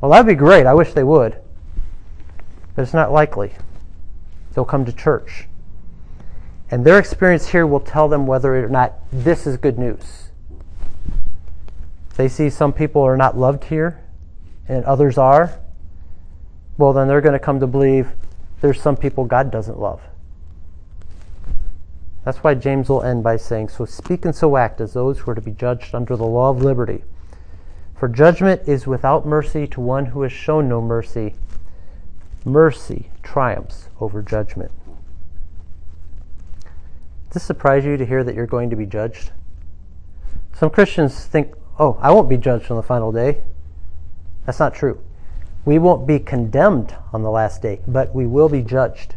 Well, 0.00 0.10
that'd 0.10 0.26
be 0.26 0.34
great. 0.34 0.66
I 0.66 0.74
wish 0.74 0.92
they 0.92 1.04
would. 1.04 1.36
But 2.74 2.82
it's 2.82 2.94
not 2.94 3.12
likely. 3.12 3.52
They'll 4.54 4.64
come 4.64 4.84
to 4.84 4.92
church. 4.92 5.46
And 6.70 6.84
their 6.84 6.98
experience 6.98 7.48
here 7.48 7.66
will 7.66 7.80
tell 7.80 8.08
them 8.08 8.26
whether 8.26 8.64
or 8.64 8.68
not 8.68 8.94
this 9.12 9.46
is 9.46 9.56
good 9.56 9.78
news. 9.78 10.23
They 12.16 12.28
see 12.28 12.50
some 12.50 12.72
people 12.72 13.02
are 13.02 13.16
not 13.16 13.36
loved 13.36 13.64
here 13.64 14.00
and 14.68 14.84
others 14.84 15.18
are. 15.18 15.58
Well, 16.78 16.92
then 16.92 17.08
they're 17.08 17.20
going 17.20 17.34
to 17.34 17.38
come 17.38 17.60
to 17.60 17.66
believe 17.66 18.08
there's 18.60 18.80
some 18.80 18.96
people 18.96 19.24
God 19.24 19.50
doesn't 19.50 19.78
love. 19.78 20.00
That's 22.24 22.38
why 22.38 22.54
James 22.54 22.88
will 22.88 23.02
end 23.02 23.22
by 23.22 23.36
saying, 23.36 23.68
So 23.68 23.84
speak 23.84 24.24
and 24.24 24.34
so 24.34 24.56
act 24.56 24.80
as 24.80 24.94
those 24.94 25.18
who 25.18 25.30
are 25.30 25.34
to 25.34 25.40
be 25.40 25.50
judged 25.50 25.94
under 25.94 26.16
the 26.16 26.24
law 26.24 26.50
of 26.50 26.62
liberty. 26.62 27.04
For 27.94 28.08
judgment 28.08 28.62
is 28.66 28.86
without 28.86 29.26
mercy 29.26 29.66
to 29.68 29.80
one 29.80 30.06
who 30.06 30.22
has 30.22 30.32
shown 30.32 30.68
no 30.68 30.80
mercy. 30.80 31.34
Mercy 32.44 33.10
triumphs 33.22 33.88
over 34.00 34.22
judgment. 34.22 34.70
Does 37.28 37.34
this 37.34 37.42
surprise 37.42 37.84
you 37.84 37.96
to 37.96 38.06
hear 38.06 38.24
that 38.24 38.34
you're 38.34 38.46
going 38.46 38.70
to 38.70 38.76
be 38.76 38.86
judged? 38.86 39.32
Some 40.54 40.70
Christians 40.70 41.24
think, 41.24 41.54
oh, 41.78 41.98
I 42.00 42.10
won't 42.12 42.28
be 42.28 42.36
judged 42.36 42.70
on 42.70 42.76
the 42.76 42.82
final 42.82 43.12
day. 43.12 43.42
That's 44.46 44.58
not 44.58 44.74
true. 44.74 45.00
We 45.64 45.78
won't 45.78 46.06
be 46.06 46.18
condemned 46.18 46.94
on 47.12 47.22
the 47.22 47.30
last 47.30 47.62
day, 47.62 47.80
but 47.86 48.14
we 48.14 48.26
will 48.26 48.48
be 48.48 48.62
judged. 48.62 49.16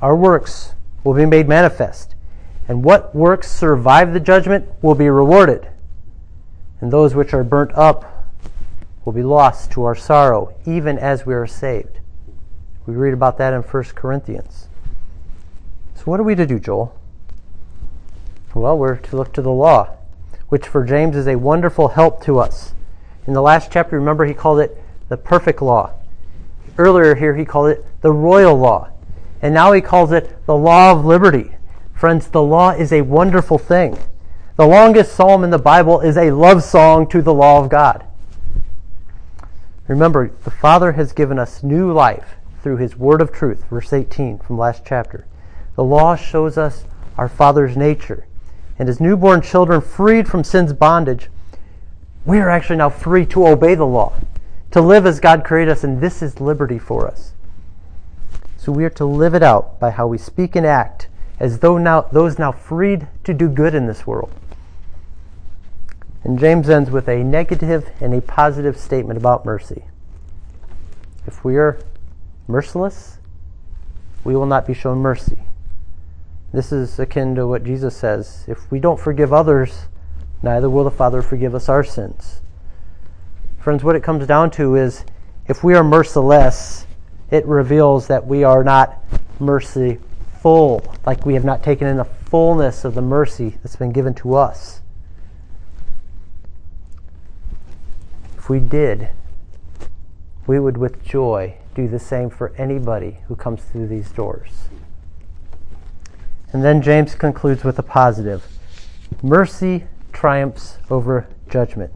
Our 0.00 0.16
works 0.16 0.74
will 1.04 1.14
be 1.14 1.26
made 1.26 1.48
manifest, 1.48 2.16
and 2.66 2.84
what 2.84 3.14
works 3.14 3.50
survive 3.50 4.12
the 4.12 4.20
judgment 4.20 4.68
will 4.82 4.96
be 4.96 5.08
rewarded, 5.08 5.68
and 6.80 6.92
those 6.92 7.14
which 7.14 7.32
are 7.32 7.44
burnt 7.44 7.72
up 7.76 8.28
will 9.04 9.12
be 9.12 9.22
lost 9.22 9.70
to 9.72 9.84
our 9.84 9.94
sorrow, 9.94 10.54
even 10.66 10.98
as 10.98 11.24
we 11.24 11.34
are 11.34 11.46
saved. 11.46 12.00
We 12.84 12.94
read 12.94 13.14
about 13.14 13.38
that 13.38 13.52
in 13.52 13.62
1 13.62 13.84
Corinthians. 13.94 14.66
So, 15.94 16.02
what 16.04 16.18
are 16.18 16.24
we 16.24 16.34
to 16.34 16.46
do, 16.46 16.58
Joel? 16.58 16.98
Well, 18.54 18.76
we're 18.76 18.96
to 18.96 19.16
look 19.16 19.32
to 19.34 19.42
the 19.42 19.52
law, 19.52 19.96
which 20.52 20.68
for 20.68 20.84
James 20.84 21.16
is 21.16 21.26
a 21.26 21.36
wonderful 21.36 21.88
help 21.88 22.22
to 22.22 22.38
us. 22.38 22.74
In 23.26 23.32
the 23.32 23.40
last 23.40 23.72
chapter, 23.72 23.98
remember, 23.98 24.26
he 24.26 24.34
called 24.34 24.60
it 24.60 24.76
the 25.08 25.16
perfect 25.16 25.62
law. 25.62 25.94
Earlier 26.76 27.14
here, 27.14 27.36
he 27.36 27.46
called 27.46 27.70
it 27.70 27.86
the 28.02 28.12
royal 28.12 28.54
law. 28.58 28.90
And 29.40 29.54
now 29.54 29.72
he 29.72 29.80
calls 29.80 30.12
it 30.12 30.44
the 30.44 30.54
law 30.54 30.92
of 30.92 31.06
liberty. 31.06 31.52
Friends, 31.94 32.28
the 32.28 32.42
law 32.42 32.68
is 32.68 32.92
a 32.92 33.00
wonderful 33.00 33.56
thing. 33.56 33.96
The 34.56 34.66
longest 34.66 35.14
psalm 35.14 35.42
in 35.42 35.48
the 35.48 35.56
Bible 35.56 36.02
is 36.02 36.18
a 36.18 36.32
love 36.32 36.62
song 36.62 37.08
to 37.08 37.22
the 37.22 37.32
law 37.32 37.58
of 37.58 37.70
God. 37.70 38.04
Remember, 39.88 40.32
the 40.44 40.50
Father 40.50 40.92
has 40.92 41.14
given 41.14 41.38
us 41.38 41.62
new 41.62 41.90
life 41.90 42.36
through 42.62 42.76
his 42.76 42.94
word 42.94 43.22
of 43.22 43.32
truth, 43.32 43.64
verse 43.70 43.90
18 43.90 44.40
from 44.40 44.58
last 44.58 44.82
chapter. 44.84 45.26
The 45.76 45.84
law 45.84 46.14
shows 46.14 46.58
us 46.58 46.84
our 47.16 47.30
Father's 47.30 47.74
nature. 47.74 48.26
And 48.78 48.88
as 48.88 49.00
newborn 49.00 49.42
children 49.42 49.80
freed 49.80 50.28
from 50.28 50.44
sin's 50.44 50.72
bondage, 50.72 51.28
we 52.24 52.38
are 52.38 52.50
actually 52.50 52.76
now 52.76 52.90
free 52.90 53.26
to 53.26 53.46
obey 53.46 53.74
the 53.74 53.86
law, 53.86 54.12
to 54.70 54.80
live 54.80 55.06
as 55.06 55.20
God 55.20 55.44
created 55.44 55.72
us, 55.72 55.84
and 55.84 56.00
this 56.00 56.22
is 56.22 56.40
liberty 56.40 56.78
for 56.78 57.06
us. 57.06 57.32
So 58.56 58.70
we 58.70 58.84
are 58.84 58.90
to 58.90 59.04
live 59.04 59.34
it 59.34 59.42
out 59.42 59.80
by 59.80 59.90
how 59.90 60.06
we 60.06 60.18
speak 60.18 60.54
and 60.54 60.64
act 60.64 61.08
as 61.40 61.58
though 61.58 61.78
now 61.78 62.02
those 62.02 62.38
now 62.38 62.52
freed 62.52 63.08
to 63.24 63.34
do 63.34 63.48
good 63.48 63.74
in 63.74 63.86
this 63.86 64.06
world. 64.06 64.30
And 66.22 66.38
James 66.38 66.70
ends 66.70 66.88
with 66.88 67.08
a 67.08 67.24
negative 67.24 67.90
and 68.00 68.14
a 68.14 68.20
positive 68.20 68.78
statement 68.78 69.18
about 69.18 69.44
mercy. 69.44 69.84
If 71.26 71.44
we 71.44 71.56
are 71.56 71.80
merciless, 72.46 73.18
we 74.22 74.36
will 74.36 74.46
not 74.46 74.66
be 74.66 74.74
shown 74.74 74.98
mercy. 74.98 75.38
This 76.52 76.70
is 76.70 76.98
akin 76.98 77.34
to 77.36 77.46
what 77.46 77.64
Jesus 77.64 77.96
says 77.96 78.44
if 78.46 78.70
we 78.70 78.78
don't 78.78 79.00
forgive 79.00 79.32
others, 79.32 79.86
neither 80.42 80.68
will 80.68 80.84
the 80.84 80.90
Father 80.90 81.22
forgive 81.22 81.54
us 81.54 81.68
our 81.68 81.82
sins. 81.82 82.42
Friends, 83.58 83.82
what 83.82 83.96
it 83.96 84.02
comes 84.02 84.26
down 84.26 84.50
to 84.52 84.74
is 84.74 85.04
if 85.46 85.64
we 85.64 85.74
are 85.74 85.82
merciless, 85.82 86.86
it 87.30 87.46
reveals 87.46 88.06
that 88.08 88.26
we 88.26 88.44
are 88.44 88.62
not 88.62 89.02
merciful, 89.40 90.94
like 91.06 91.24
we 91.24 91.32
have 91.34 91.44
not 91.44 91.62
taken 91.62 91.88
in 91.88 91.96
the 91.96 92.04
fullness 92.04 92.84
of 92.84 92.94
the 92.94 93.02
mercy 93.02 93.56
that's 93.62 93.76
been 93.76 93.92
given 93.92 94.12
to 94.14 94.34
us. 94.34 94.82
If 98.36 98.50
we 98.50 98.60
did, 98.60 99.08
we 100.46 100.58
would 100.58 100.76
with 100.76 101.02
joy 101.02 101.56
do 101.74 101.88
the 101.88 101.98
same 101.98 102.28
for 102.28 102.52
anybody 102.58 103.18
who 103.28 103.36
comes 103.36 103.62
through 103.62 103.86
these 103.86 104.10
doors. 104.10 104.68
And 106.52 106.62
then 106.62 106.82
James 106.82 107.14
concludes 107.14 107.64
with 107.64 107.78
a 107.78 107.82
positive 107.82 108.46
mercy 109.22 109.84
triumphs 110.12 110.78
over 110.90 111.26
judgment. 111.48 111.92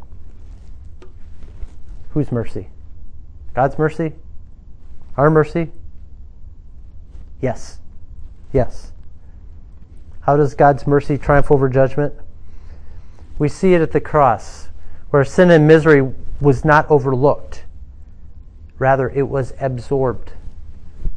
Whose 2.11 2.33
mercy? 2.33 2.69
God's 3.55 3.79
mercy? 3.79 4.13
Our 5.17 5.31
mercy? 5.31 5.71
Yes. 7.41 7.79
Yes. 8.53 8.93
How 10.21 10.37
does 10.37 10.55
God's 10.55 10.87
mercy 10.87 11.19
triumph 11.19 11.51
over 11.51 11.69
judgment? 11.69 12.15
We 13.39 13.49
see 13.49 13.75
it 13.75 13.83
at 13.83 13.93
the 13.93 14.01
cross, 14.01 14.69
where 15.11 15.25
sin 15.25 15.51
and 15.51 15.69
misery 15.69 16.13
was 16.41 16.65
not 16.65 16.91
overlooked. 16.91 17.65
Rather, 18.79 19.11
it 19.11 19.29
was 19.29 19.53
absorbed 19.61 20.33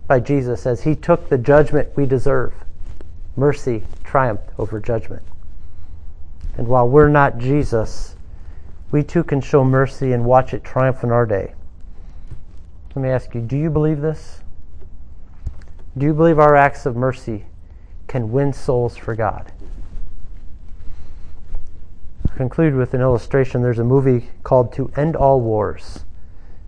by 0.08 0.19
Jesus 0.19 0.65
as 0.65 0.84
he 0.84 0.95
took 0.95 1.30
the 1.30 1.38
judgment 1.38 1.95
we 1.95 2.06
deserve. 2.06 2.54
Mercy 3.39 3.84
triumphed 4.04 4.49
over 4.60 4.80
judgment. 4.82 5.23
And 6.58 6.67
while 6.67 6.89
we're 6.89 7.08
not 7.08 7.38
Jesus, 7.38 8.17
we 8.91 9.02
too 9.02 9.23
can 9.23 9.39
show 9.39 9.63
mercy 9.63 10.12
and 10.12 10.25
watch 10.25 10.54
it 10.54 10.63
triumph 10.63 11.04
in 11.04 11.12
our 11.12 11.25
day. 11.25 11.54
Let 12.93 13.02
me 13.04 13.10
ask 13.10 13.34
you 13.34 13.41
do 13.41 13.58
you 13.58 13.69
believe 13.69 14.02
this? 14.02 14.41
Do 15.97 16.06
you 16.06 16.13
believe 16.13 16.38
our 16.38 16.56
acts 16.56 16.86
of 16.86 16.95
mercy 16.95 17.45
can 18.08 18.32
win 18.32 18.52
souls 18.52 18.97
for 18.97 19.15
God? 19.15 19.52
I'll 22.28 22.36
conclude 22.36 22.75
with 22.75 22.93
an 22.93 23.02
illustration. 23.02 23.62
There's 23.62 23.80
a 23.80 23.84
movie 23.84 24.30
called 24.43 24.73
To 24.73 24.91
End 24.97 25.15
All 25.15 25.39
Wars, 25.39 26.04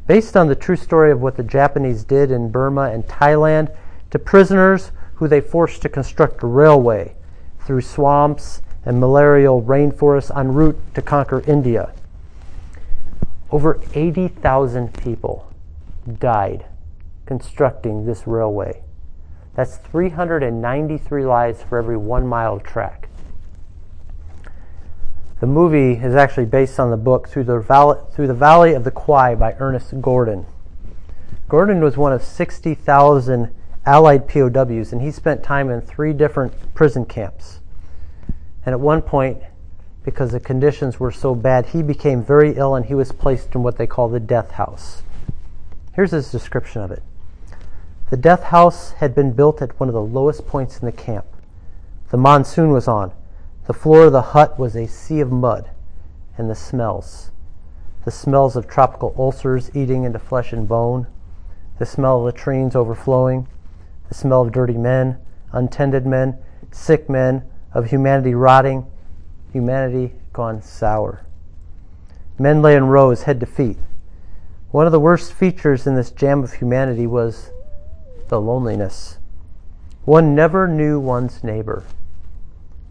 based 0.07 0.37
on 0.37 0.47
the 0.47 0.55
true 0.55 0.77
story 0.77 1.11
of 1.11 1.21
what 1.21 1.35
the 1.35 1.43
Japanese 1.43 2.03
did 2.03 2.31
in 2.31 2.49
Burma 2.49 2.91
and 2.91 3.05
Thailand 3.07 3.75
to 4.11 4.19
prisoners 4.19 4.91
who 5.21 5.27
they 5.27 5.39
forced 5.39 5.83
to 5.83 5.87
construct 5.87 6.41
a 6.41 6.47
railway 6.47 7.13
through 7.59 7.79
swamps 7.79 8.59
and 8.83 8.99
malarial 8.99 9.61
rainforests 9.61 10.35
en 10.35 10.51
route 10.51 10.75
to 10.95 10.99
conquer 10.99 11.43
India. 11.45 11.93
Over 13.51 13.79
80,000 13.93 14.91
people 14.95 15.53
died 16.17 16.65
constructing 17.27 18.07
this 18.07 18.25
railway. 18.25 18.81
That's 19.53 19.77
393 19.77 21.23
lives 21.23 21.61
for 21.61 21.77
every 21.77 21.97
one 21.97 22.25
mile 22.25 22.55
of 22.55 22.63
track. 22.63 23.07
The 25.39 25.45
movie 25.45 26.03
is 26.03 26.15
actually 26.15 26.47
based 26.47 26.79
on 26.79 26.89
the 26.89 26.97
book 26.97 27.29
Through 27.29 27.43
the, 27.43 27.59
Valley, 27.59 27.99
Through 28.11 28.25
the 28.25 28.33
Valley 28.33 28.73
of 28.73 28.83
the 28.85 28.91
Kwai 28.91 29.35
by 29.35 29.55
Ernest 29.59 30.01
Gordon. 30.01 30.47
Gordon 31.47 31.79
was 31.83 31.95
one 31.95 32.11
of 32.11 32.23
60,000 32.23 33.53
Allied 33.85 34.27
POWs, 34.27 34.93
and 34.93 35.01
he 35.01 35.09
spent 35.09 35.43
time 35.43 35.69
in 35.69 35.81
three 35.81 36.13
different 36.13 36.53
prison 36.75 37.05
camps. 37.05 37.59
And 38.65 38.73
at 38.73 38.79
one 38.79 39.01
point, 39.01 39.41
because 40.03 40.31
the 40.31 40.39
conditions 40.39 40.99
were 40.99 41.11
so 41.11 41.33
bad, 41.33 41.67
he 41.67 41.81
became 41.81 42.23
very 42.23 42.53
ill 42.57 42.75
and 42.75 42.85
he 42.85 42.93
was 42.93 43.11
placed 43.11 43.55
in 43.55 43.63
what 43.63 43.77
they 43.77 43.87
call 43.87 44.07
the 44.07 44.19
death 44.19 44.51
house. 44.51 45.03
Here's 45.93 46.11
his 46.11 46.31
description 46.31 46.81
of 46.81 46.91
it 46.91 47.03
The 48.09 48.17
death 48.17 48.43
house 48.43 48.91
had 48.93 49.15
been 49.15 49.33
built 49.33 49.61
at 49.61 49.79
one 49.79 49.89
of 49.89 49.93
the 49.93 50.01
lowest 50.01 50.47
points 50.47 50.79
in 50.79 50.85
the 50.85 50.91
camp. 50.91 51.25
The 52.09 52.17
monsoon 52.17 52.71
was 52.71 52.87
on. 52.87 53.11
The 53.65 53.73
floor 53.73 54.05
of 54.05 54.11
the 54.11 54.21
hut 54.21 54.59
was 54.59 54.75
a 54.75 54.87
sea 54.87 55.21
of 55.21 55.31
mud 55.31 55.69
and 56.37 56.49
the 56.49 56.55
smells. 56.55 57.31
The 58.05 58.11
smells 58.11 58.55
of 58.55 58.67
tropical 58.67 59.13
ulcers 59.17 59.69
eating 59.75 60.03
into 60.03 60.19
flesh 60.19 60.53
and 60.53 60.67
bone, 60.67 61.07
the 61.77 61.85
smell 61.85 62.17
of 62.17 62.25
latrines 62.25 62.75
overflowing, 62.75 63.47
the 64.11 64.15
smell 64.15 64.41
of 64.41 64.51
dirty 64.51 64.77
men, 64.77 65.17
untended 65.53 66.05
men, 66.05 66.37
sick 66.69 67.09
men, 67.09 67.41
of 67.73 67.85
humanity 67.85 68.35
rotting, 68.35 68.85
humanity 69.53 70.13
gone 70.33 70.61
sour. 70.61 71.25
Men 72.37 72.61
lay 72.61 72.75
in 72.75 72.87
rows, 72.87 73.23
head 73.23 73.39
to 73.39 73.45
feet. 73.45 73.77
One 74.71 74.85
of 74.85 74.91
the 74.91 74.99
worst 74.99 75.31
features 75.31 75.87
in 75.87 75.95
this 75.95 76.11
jam 76.11 76.43
of 76.43 76.51
humanity 76.51 77.07
was 77.07 77.51
the 78.27 78.41
loneliness. 78.41 79.17
One 80.03 80.35
never 80.35 80.67
knew 80.67 80.99
one's 80.99 81.41
neighbor. 81.41 81.85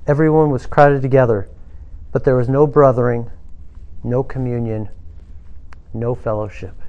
Everyone 0.07 0.49
was 0.49 0.65
crowded 0.65 1.03
together, 1.03 1.51
but 2.13 2.25
there 2.25 2.37
was 2.37 2.49
no 2.49 2.67
brothering, 2.67 3.31
no 4.03 4.23
communion, 4.23 4.89
no 5.93 6.15
fellowship. 6.15 6.80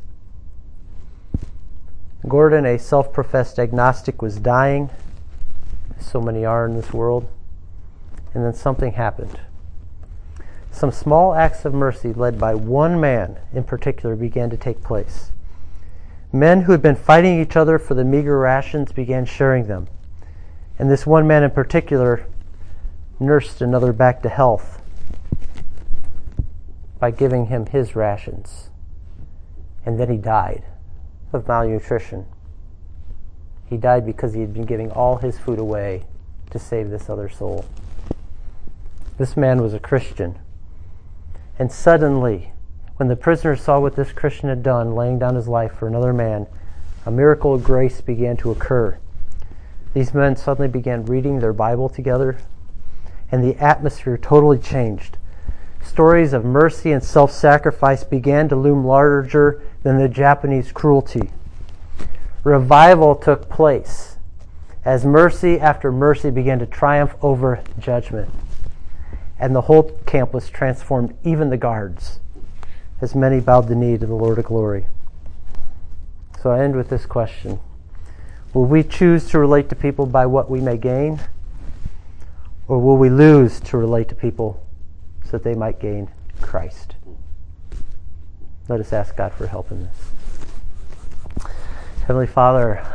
Gordon, 2.27 2.65
a 2.65 2.77
self 2.77 3.12
professed 3.12 3.57
agnostic, 3.57 4.21
was 4.21 4.38
dying. 4.38 4.89
So 5.99 6.21
many 6.21 6.45
are 6.45 6.65
in 6.65 6.75
this 6.75 6.93
world 6.93 7.27
and 8.34 8.43
then 8.43 8.53
something 8.53 8.93
happened. 8.93 9.39
Some 10.71 10.91
small 10.91 11.34
acts 11.34 11.65
of 11.65 11.73
mercy, 11.73 12.13
led 12.13 12.39
by 12.39 12.55
one 12.55 12.99
man 12.99 13.39
in 13.53 13.63
particular, 13.63 14.15
began 14.15 14.49
to 14.49 14.57
take 14.57 14.81
place. 14.81 15.31
Men 16.31 16.62
who 16.62 16.71
had 16.71 16.81
been 16.81 16.95
fighting 16.95 17.41
each 17.41 17.57
other 17.57 17.77
for 17.77 17.93
the 17.93 18.05
meager 18.05 18.39
rations 18.39 18.93
began 18.93 19.25
sharing 19.25 19.67
them. 19.67 19.88
And 20.79 20.89
this 20.89 21.05
one 21.05 21.27
man 21.27 21.43
in 21.43 21.51
particular 21.51 22.25
nursed 23.19 23.62
another 23.62 23.91
back 23.91 24.21
to 24.23 24.29
health 24.29 24.81
by 26.99 27.12
giving 27.12 27.47
him 27.47 27.65
his 27.65 27.95
rations. 27.95 28.69
And 29.86 29.99
then 29.99 30.10
he 30.10 30.17
died 30.17 30.63
of 31.33 31.47
malnutrition. 31.47 32.25
He 33.65 33.77
died 33.77 34.05
because 34.05 34.33
he 34.33 34.41
had 34.41 34.53
been 34.53 34.65
giving 34.65 34.91
all 34.91 35.17
his 35.17 35.39
food 35.39 35.59
away 35.59 36.05
to 36.49 36.59
save 36.59 36.89
this 36.89 37.09
other 37.09 37.29
soul. 37.29 37.65
This 39.17 39.37
man 39.37 39.61
was 39.61 39.73
a 39.73 39.79
Christian. 39.79 40.37
And 41.57 41.71
suddenly, 41.71 42.51
when 42.97 43.07
the 43.07 43.15
prisoner 43.15 43.55
saw 43.55 43.79
what 43.79 43.95
this 43.95 44.11
Christian 44.11 44.49
had 44.49 44.61
done, 44.61 44.93
laying 44.93 45.19
down 45.19 45.35
his 45.35 45.47
life 45.47 45.73
for 45.73 45.87
another 45.87 46.13
man, 46.13 46.47
a 47.05 47.11
miracle 47.11 47.53
of 47.53 47.63
grace 47.63 48.01
began 48.01 48.37
to 48.37 48.51
occur. 48.51 48.97
These 49.93 50.13
men 50.13 50.35
suddenly 50.35 50.67
began 50.67 51.05
reading 51.05 51.39
their 51.39 51.53
Bible 51.53 51.89
together, 51.89 52.37
and 53.31 53.43
the 53.43 53.55
atmosphere 53.57 54.17
totally 54.17 54.57
changed. 54.57 55.17
Stories 55.83 56.33
of 56.33 56.45
mercy 56.45 56.91
and 56.91 57.03
self 57.03 57.31
sacrifice 57.31 58.03
began 58.03 58.47
to 58.49 58.55
loom 58.55 58.85
larger 58.85 59.61
than 59.83 59.97
the 59.97 60.09
Japanese 60.09 60.71
cruelty. 60.71 61.31
Revival 62.43 63.15
took 63.15 63.49
place 63.49 64.17
as 64.83 65.05
mercy 65.05 65.59
after 65.59 65.91
mercy 65.91 66.31
began 66.31 66.59
to 66.59 66.65
triumph 66.65 67.15
over 67.21 67.61
judgment 67.77 68.29
and 69.41 69.55
the 69.55 69.61
whole 69.61 69.99
camp 70.05 70.33
was 70.33 70.49
transformed, 70.49 71.17
even 71.23 71.49
the 71.49 71.57
guards, 71.57 72.19
as 73.01 73.15
many 73.15 73.39
bowed 73.39 73.67
the 73.67 73.75
knee 73.75 73.97
to 73.97 74.05
the 74.05 74.13
Lord 74.13 74.37
of 74.37 74.45
glory. 74.45 74.85
So 76.41 76.51
I 76.51 76.63
end 76.63 76.75
with 76.75 76.89
this 76.89 77.07
question 77.07 77.59
Will 78.53 78.65
we 78.65 78.83
choose 78.83 79.27
to 79.29 79.39
relate 79.39 79.67
to 79.69 79.75
people 79.75 80.05
by 80.05 80.27
what 80.27 80.49
we 80.49 80.61
may 80.61 80.77
gain? 80.77 81.19
Or 82.67 82.79
will 82.79 82.97
we 82.97 83.09
lose 83.09 83.59
to 83.61 83.77
relate 83.77 84.07
to 84.09 84.15
people 84.15 84.63
so 85.31 85.37
that 85.37 85.43
they 85.43 85.55
might 85.55 85.79
gain 85.79 86.11
Christ? 86.41 86.95
Let 88.67 88.81
us 88.81 88.91
ask 88.91 89.15
God 89.15 89.31
for 89.31 89.47
help 89.47 89.71
in 89.71 89.83
this. 89.83 91.45
Heavenly 92.01 92.27
Father, 92.27 92.85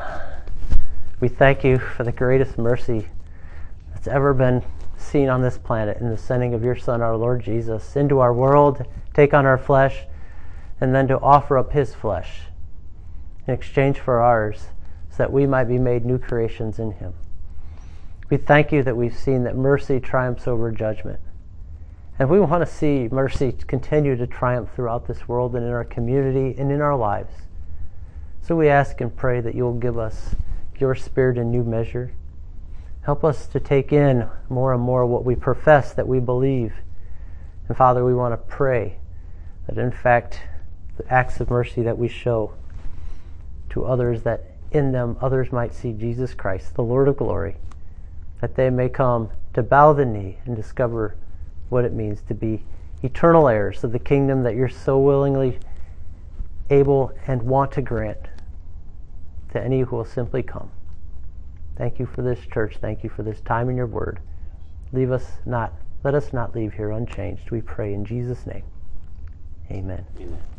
we 1.19 1.29
thank 1.29 1.65
you 1.65 1.79
for 1.79 2.05
the 2.05 2.13
greatest 2.13 2.59
mercy 2.59 3.09
that's 3.91 4.07
ever 4.07 4.35
been 4.35 4.63
seen 4.99 5.31
on 5.31 5.41
this 5.41 5.57
planet 5.57 5.97
in 5.97 6.11
the 6.11 6.19
sending 6.19 6.53
of 6.53 6.63
your 6.63 6.77
Son, 6.77 7.01
our 7.01 7.17
Lord 7.17 7.43
Jesus, 7.43 7.97
into 7.97 8.19
our 8.19 8.35
world, 8.35 8.85
take 9.15 9.33
on 9.33 9.47
our 9.47 9.57
flesh, 9.57 10.05
and 10.79 10.95
then 10.95 11.09
to 11.09 11.19
offer 11.21 11.57
up 11.57 11.73
his 11.73 11.95
flesh 11.95 12.41
in 13.47 13.55
exchange 13.55 13.99
for 13.99 14.21
ours, 14.21 14.67
so 15.09 15.17
that 15.19 15.33
we 15.33 15.47
might 15.47 15.65
be 15.65 15.79
made 15.79 16.05
new 16.05 16.19
creations 16.19 16.79
in 16.79 16.93
him. 16.93 17.15
We 18.29 18.37
thank 18.37 18.73
you 18.73 18.83
that 18.83 18.97
we've 18.97 19.17
seen 19.17 19.45
that 19.45 19.57
mercy 19.57 20.01
triumphs 20.01 20.47
over 20.47 20.71
judgment. 20.71 21.21
And 22.19 22.31
we 22.31 22.41
want 22.41 22.67
to 22.67 22.73
see 22.73 23.09
mercy 23.11 23.53
continue 23.53 24.17
to 24.17 24.27
triumph 24.27 24.71
throughout 24.75 25.07
this 25.07 25.29
world 25.29 25.55
and 25.55 25.65
in 25.65 25.73
our 25.73 25.85
community 25.85 26.59
and 26.59 26.73
in 26.73 26.81
our 26.81 26.97
lives. 26.97 27.33
So 28.41 28.57
we 28.57 28.69
ask 28.69 29.01
and 29.01 29.15
pray 29.15 29.41
that 29.41 29.55
you'll 29.55 29.75
give 29.75 29.99
us 29.99 30.35
your 30.79 30.95
spirit 30.95 31.37
in 31.37 31.51
new 31.51 31.65
measure 31.65 32.13
Help 33.07 33.23
us 33.23 33.47
to 33.47 33.61
take 33.61 33.93
in 33.93 34.29
more 34.49 34.73
and 34.73 34.83
more 34.83 35.07
what 35.07 35.25
we 35.25 35.37
profess 35.37 35.93
that 35.93 36.09
we 36.09 36.19
believe. 36.19 36.75
And 37.69 37.77
Father, 37.77 38.05
we 38.05 38.13
want 38.13 38.33
to 38.33 38.37
pray 38.37 38.99
that 39.69 39.79
in 39.79 39.93
fact 39.93 40.41
the 40.97 41.09
acts 41.09 41.39
of 41.39 41.49
mercy 41.49 41.83
that 41.83 41.99
we 41.99 42.09
show 42.09 42.55
to 43.71 43.85
others, 43.85 44.25
that 44.25 44.57
in 44.73 44.91
them 44.91 45.17
others 45.21 45.53
might 45.53 45.73
see 45.73 45.93
Jesus 45.93 46.35
Christ, 46.35 46.75
the 46.75 46.83
Lord 46.83 47.07
of 47.07 47.17
glory, 47.17 47.59
that 48.41 48.57
they 48.57 48.71
may 48.71 48.89
come 48.89 49.31
to 49.55 49.63
bow 49.63 49.93
the 49.93 50.05
knee 50.05 50.39
and 50.45 50.57
discover 50.57 51.15
what 51.69 51.85
it 51.85 51.93
means 51.93 52.23
to 52.23 52.35
be 52.35 52.65
eternal 53.03 53.49
heirs 53.49 53.85
of 53.85 53.93
the 53.93 53.99
kingdom 53.99 54.43
that 54.43 54.55
you're 54.55 54.69
so 54.69 54.99
willingly 54.99 55.59
able 56.71 57.13
and 57.27 57.43
want 57.43 57.73
to 57.73 57.83
grant 57.83 58.29
to 59.53 59.63
any 59.63 59.81
who 59.81 59.97
will 59.97 60.05
simply 60.05 60.43
come. 60.43 60.71
Thank 61.77 61.99
you 61.99 62.07
for 62.07 62.23
this 62.23 62.41
church. 62.53 62.79
Thank 62.81 63.05
you 63.05 63.11
for 63.11 63.23
this 63.23 63.41
time 63.41 63.69
in 63.69 63.77
your 63.77 63.87
word. 63.87 64.21
Leave 64.93 65.11
us 65.11 65.27
not, 65.45 65.75
let 66.05 66.15
us 66.15 66.33
not 66.33 66.55
leave 66.55 66.73
here 66.73 66.91
unchanged. 66.91 67.51
We 67.51 67.61
pray 67.61 67.93
in 67.93 68.05
Jesus' 68.05 68.47
name. 68.47 68.65
Amen. 69.71 70.05
Amen. 70.19 70.56